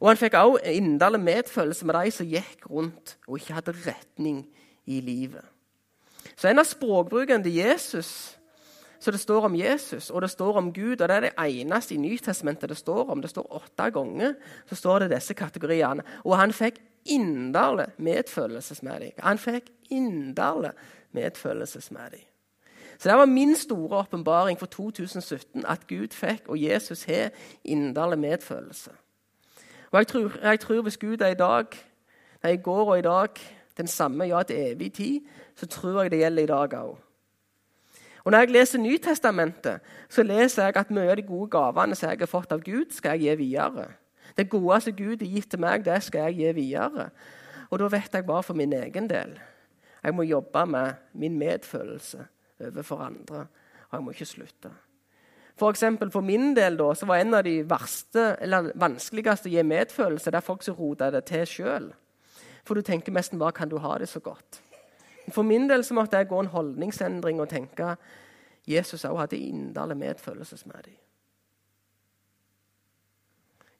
Og 0.00 0.08
han 0.08 0.20
fikk 0.20 0.38
også 0.40 0.72
inderlig 0.72 1.20
medfølelse 1.20 1.86
med 1.86 2.00
de 2.00 2.14
som 2.16 2.32
gikk 2.32 2.64
rundt 2.70 3.16
og 3.26 3.36
ikke 3.36 3.58
hadde 3.58 3.76
retning 3.84 4.40
i 4.86 5.02
livet. 5.04 5.44
Så 6.32 6.48
en 6.48 6.64
av 6.64 6.68
språkbrukene 6.68 7.44
til 7.44 7.60
Jesus 7.60 8.10
så 8.96 9.12
det 9.12 9.20
står 9.20 9.44
om 9.50 9.54
Jesus 9.54 10.08
og 10.10 10.22
det 10.24 10.30
står 10.32 10.56
om 10.56 10.72
Gud, 10.72 11.00
og 11.00 11.08
det 11.08 11.16
er 11.16 11.26
det 11.28 11.36
eneste 11.38 11.94
i 11.94 12.00
Nytestamentet 12.00 12.72
det 12.72 12.80
står 12.80 13.10
om. 13.12 13.20
Det 13.20 13.30
står 13.30 13.52
åtte 13.60 13.92
ganger 13.92 14.34
så 14.64 14.80
står 14.80 15.04
det 15.04 15.14
disse 15.18 15.36
kategoriene. 15.36 16.02
Og 16.24 16.38
han 16.40 16.56
fikk 16.56 16.80
inderlig 17.08 17.86
medfølelse 17.96 18.78
med 18.82 19.00
dem. 19.00 19.10
Han 19.18 19.38
fikk 19.38 19.70
inderlig 19.90 20.70
medfølelse 21.12 21.94
med 21.94 22.10
dem. 22.10 22.20
Så 22.98 23.08
Det 23.08 23.18
var 23.18 23.26
min 23.26 23.56
store 23.56 23.98
åpenbaring 23.98 24.58
for 24.58 24.66
2017, 24.66 25.64
at 25.68 25.86
Gud 25.86 26.08
fikk, 26.08 26.42
og 26.48 26.62
Jesus 26.62 27.04
har, 27.04 27.30
inderlig 27.64 28.18
medfølelse. 28.18 28.90
Og 29.90 29.98
jeg 29.98 30.06
tror, 30.06 30.32
jeg 30.42 30.60
tror 30.60 30.82
hvis 30.82 30.96
Gud 30.96 31.20
er 31.20 31.26
i 31.26 31.34
dag, 31.34 31.64
nei, 32.42 32.52
i 32.52 32.56
går 32.56 32.90
og 32.90 32.98
i 32.98 33.02
dag 33.02 33.28
den 33.76 33.86
samme 33.86 34.24
ja 34.24 34.42
til 34.42 34.56
evig 34.56 34.92
tid, 34.92 35.20
så 35.56 35.66
tror 35.66 36.02
jeg 36.02 36.10
det 36.10 36.18
gjelder 36.18 36.42
i 36.42 36.46
dag 36.46 36.74
òg. 36.74 36.96
Og 38.24 38.32
Når 38.32 38.38
jeg 38.38 38.50
leser 38.50 38.78
Nytestamentet, 38.78 39.80
så 40.08 40.22
leser 40.22 40.64
jeg 40.64 40.76
at 40.76 40.90
mye 40.90 41.10
av 41.10 41.16
de 41.16 41.22
gode 41.22 41.50
gavene 41.50 41.94
som 41.94 42.10
jeg 42.10 42.18
har 42.18 42.26
fått 42.26 42.52
av 42.52 42.60
Gud, 42.60 42.90
skal 42.90 43.10
jeg 43.10 43.20
gi 43.20 43.44
videre. 43.44 43.84
Det 44.36 44.50
gode 44.52 44.80
som 44.84 44.96
Gud 44.96 45.22
har 45.22 45.32
gitt 45.32 45.50
til 45.50 45.60
meg, 45.60 45.84
det 45.84 46.02
skal 46.04 46.28
jeg 46.28 46.40
gi 46.40 46.54
videre. 46.60 47.10
Og 47.70 47.78
da 47.80 47.90
vet 47.90 48.14
jeg 48.14 48.26
bare 48.26 48.44
for 48.46 48.54
min 48.54 48.72
egen 48.72 49.08
del. 49.10 49.36
Jeg 50.02 50.14
må 50.14 50.22
jobbe 50.22 50.66
med 50.66 50.92
min 51.12 51.38
medfølelse 51.38 52.26
overfor 52.60 53.00
andre. 53.06 53.46
Og 53.88 53.96
jeg 53.96 54.04
må 54.04 54.10
ikke 54.14 54.28
slutte. 54.28 54.70
For, 55.56 55.70
eksempel, 55.70 56.10
for 56.12 56.20
min 56.20 56.52
del 56.56 56.76
da, 56.76 56.90
var 57.08 57.16
en 57.16 57.34
av 57.34 57.44
de 57.46 57.62
verste, 57.68 58.36
eller 58.44 58.74
vanskeligste 58.76 59.48
å 59.48 59.54
gi 59.54 59.64
medfølelse 59.64 60.30
det 60.30 60.42
er 60.42 60.44
folk 60.44 60.62
som 60.66 60.76
roter 60.76 61.14
det 61.14 61.24
til 61.30 61.46
sjøl. 61.48 61.88
For 62.66 62.76
du 62.76 62.84
tenker 62.84 63.14
nesten 63.14 63.40
bare 63.40 63.56
kan 63.56 63.70
du 63.72 63.78
ha 63.80 63.96
det 63.98 64.10
så 64.10 64.20
godt? 64.20 64.60
For 65.32 65.46
min 65.46 65.64
del 65.70 65.82
så 65.84 65.96
måtte 65.96 66.20
jeg 66.20 66.28
gå 66.28 66.38
en 66.42 66.52
holdningsendring 66.52 67.40
og 67.40 67.48
tenke 67.50 67.96
Jesus 68.66 69.04
også 69.04 69.16
hadde 69.16 69.38
inderlig 69.38 69.96
medfølelse 69.96 70.58
med 70.66 70.82
dem. 70.84 71.05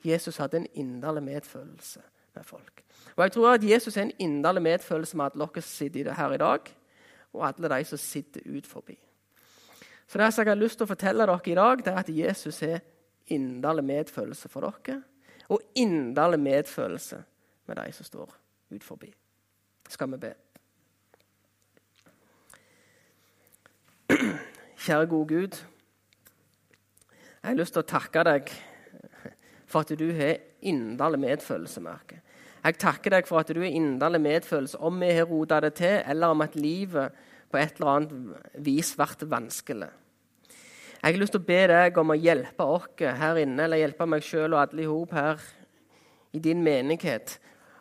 Jesus 0.07 0.37
hadde 0.37 0.57
en 0.57 0.69
inderlig 0.75 1.23
medfølelse 1.23 2.01
med 2.35 2.45
folk. 2.45 2.85
Og 3.17 3.23
Jeg 3.23 3.33
tror 3.33 3.55
at 3.55 3.65
Jesus 3.65 3.97
er 3.97 4.03
en 4.03 4.13
inderlig 4.19 4.63
medfølelse 4.63 5.17
med 5.17 5.27
at 5.27 5.35
dere 5.35 5.63
sitter 5.63 6.15
her 6.15 6.33
i 6.33 6.37
dag, 6.39 6.61
og 7.33 7.49
alle 7.49 7.69
de 7.79 7.85
som 7.85 7.99
sitter 7.99 8.41
ut 8.57 8.67
forbi. 8.67 8.99
Så 10.07 10.19
det 10.19 10.39
jeg 10.39 10.47
har 10.47 10.55
lyst 10.55 10.79
til 10.79 10.85
å 10.85 10.93
fortelle 10.93 11.27
dere 11.27 11.41
i 11.47 11.55
dag, 11.55 11.79
det 11.85 11.93
er 11.93 11.99
at 11.99 12.09
Jesus 12.09 12.61
har 12.61 12.81
inderlig 13.27 13.85
medfølelse 13.85 14.49
for 14.49 14.61
dere, 14.61 15.03
og 15.49 15.63
inderlig 15.75 16.41
medfølelse 16.41 17.23
med 17.67 17.77
de 17.77 17.93
som 17.93 18.05
står 18.05 18.37
ut 18.71 18.85
forbi. 18.85 19.15
Skal 19.89 20.11
vi 20.13 20.17
be. 20.17 20.35
Kjære 24.77 25.07
gode 25.07 25.29
Gud. 25.29 25.57
Jeg 27.43 27.51
har 27.51 27.55
lyst 27.55 27.73
til 27.75 27.83
å 27.83 27.87
takke 27.87 28.23
deg 28.27 28.51
for 29.67 29.85
at 29.85 29.99
du 29.99 30.09
har 30.15 30.41
inderlig 30.63 31.21
medfølelse 31.21 31.83
med. 31.85 32.17
Jeg 32.67 32.79
takker 32.83 33.15
deg 33.15 33.29
for 33.29 33.43
at 33.43 33.51
du 33.55 33.61
har 33.63 33.71
inderlig 33.71 34.21
medfølelse 34.25 34.81
om 34.83 34.99
vi 35.03 35.13
har 35.15 35.29
rota 35.31 35.61
det 35.63 35.77
til, 35.79 36.01
eller 36.07 36.35
om 36.35 36.43
at 36.43 36.57
livet 36.59 37.15
på 37.51 37.61
et 37.61 37.79
eller 37.79 37.93
annet 37.93 38.61
vis 38.67 38.95
blir 38.99 39.31
vanskelig. 39.31 39.91
Jeg 40.97 41.15
har 41.15 41.21
lyst 41.21 41.37
til 41.37 41.43
å 41.45 41.47
be 41.47 41.61
deg 41.71 41.99
om 42.01 42.11
å 42.11 42.19
hjelpe 42.19 42.65
oss 42.67 42.89
her 42.99 43.39
inne, 43.39 43.67
eller 43.67 43.83
hjelpe 43.83 44.09
meg 44.11 44.25
sjøl 44.27 44.57
og 44.57 44.63
alle 44.65 44.83
i 44.83 44.89
hop 44.91 45.13
her 45.15 45.43
i 46.35 46.41
din 46.43 46.65
menighet, 46.65 47.37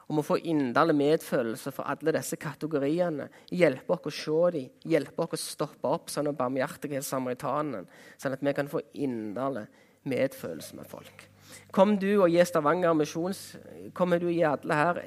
om 0.06 0.22
å 0.22 0.26
få 0.26 0.38
inderlig 0.46 0.94
medfølelse 1.00 1.74
for 1.74 1.90
alle 1.90 2.14
disse 2.14 2.38
kategoriene. 2.38 3.26
Hjelpe 3.50 3.96
oss 3.96 4.06
å 4.06 4.14
se 4.14 4.52
dem, 4.60 4.68
hjelpe 4.86 5.26
oss 5.26 5.34
å 5.40 5.42
stoppe 5.42 5.90
opp 5.98 6.14
sånn 6.14 6.30
barmhjertighet 6.38 7.08
samaritanen, 7.08 7.88
sånn 8.22 8.38
at 8.38 8.46
vi 8.46 8.54
kan 8.54 8.70
få 8.70 8.84
inderlig 8.94 9.66
medfølelse 10.06 10.78
med 10.78 10.92
folk. 10.92 11.26
Kom 11.72 11.96
du 12.00 12.10
og 12.22 12.30
gi 12.32 12.44
Stavanger 12.46 12.94
misjons, 12.98 13.56
kommer 13.94 14.20
du 14.20 14.30
og 14.30 14.36
gi 14.36 14.44
alle 14.48 14.80
her 14.80 15.02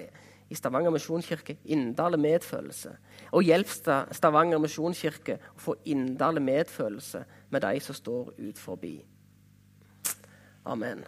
i 0.49 0.57
Stavanger 0.57 0.93
misjonskirke 0.95 1.59
inderlig 1.65 2.21
medfølelse. 2.21 2.95
Og 3.33 3.45
hjelp 3.45 3.69
Stavanger 4.17 4.61
misjonskirke 4.63 5.39
å 5.55 5.61
få 5.61 5.77
inderlig 5.85 6.45
medfølelse 6.49 7.25
med 7.53 7.65
de 7.67 7.85
som 7.85 7.97
står 7.97 8.33
ut 8.39 8.59
forbi. 8.59 8.97
Amen. 10.69 11.05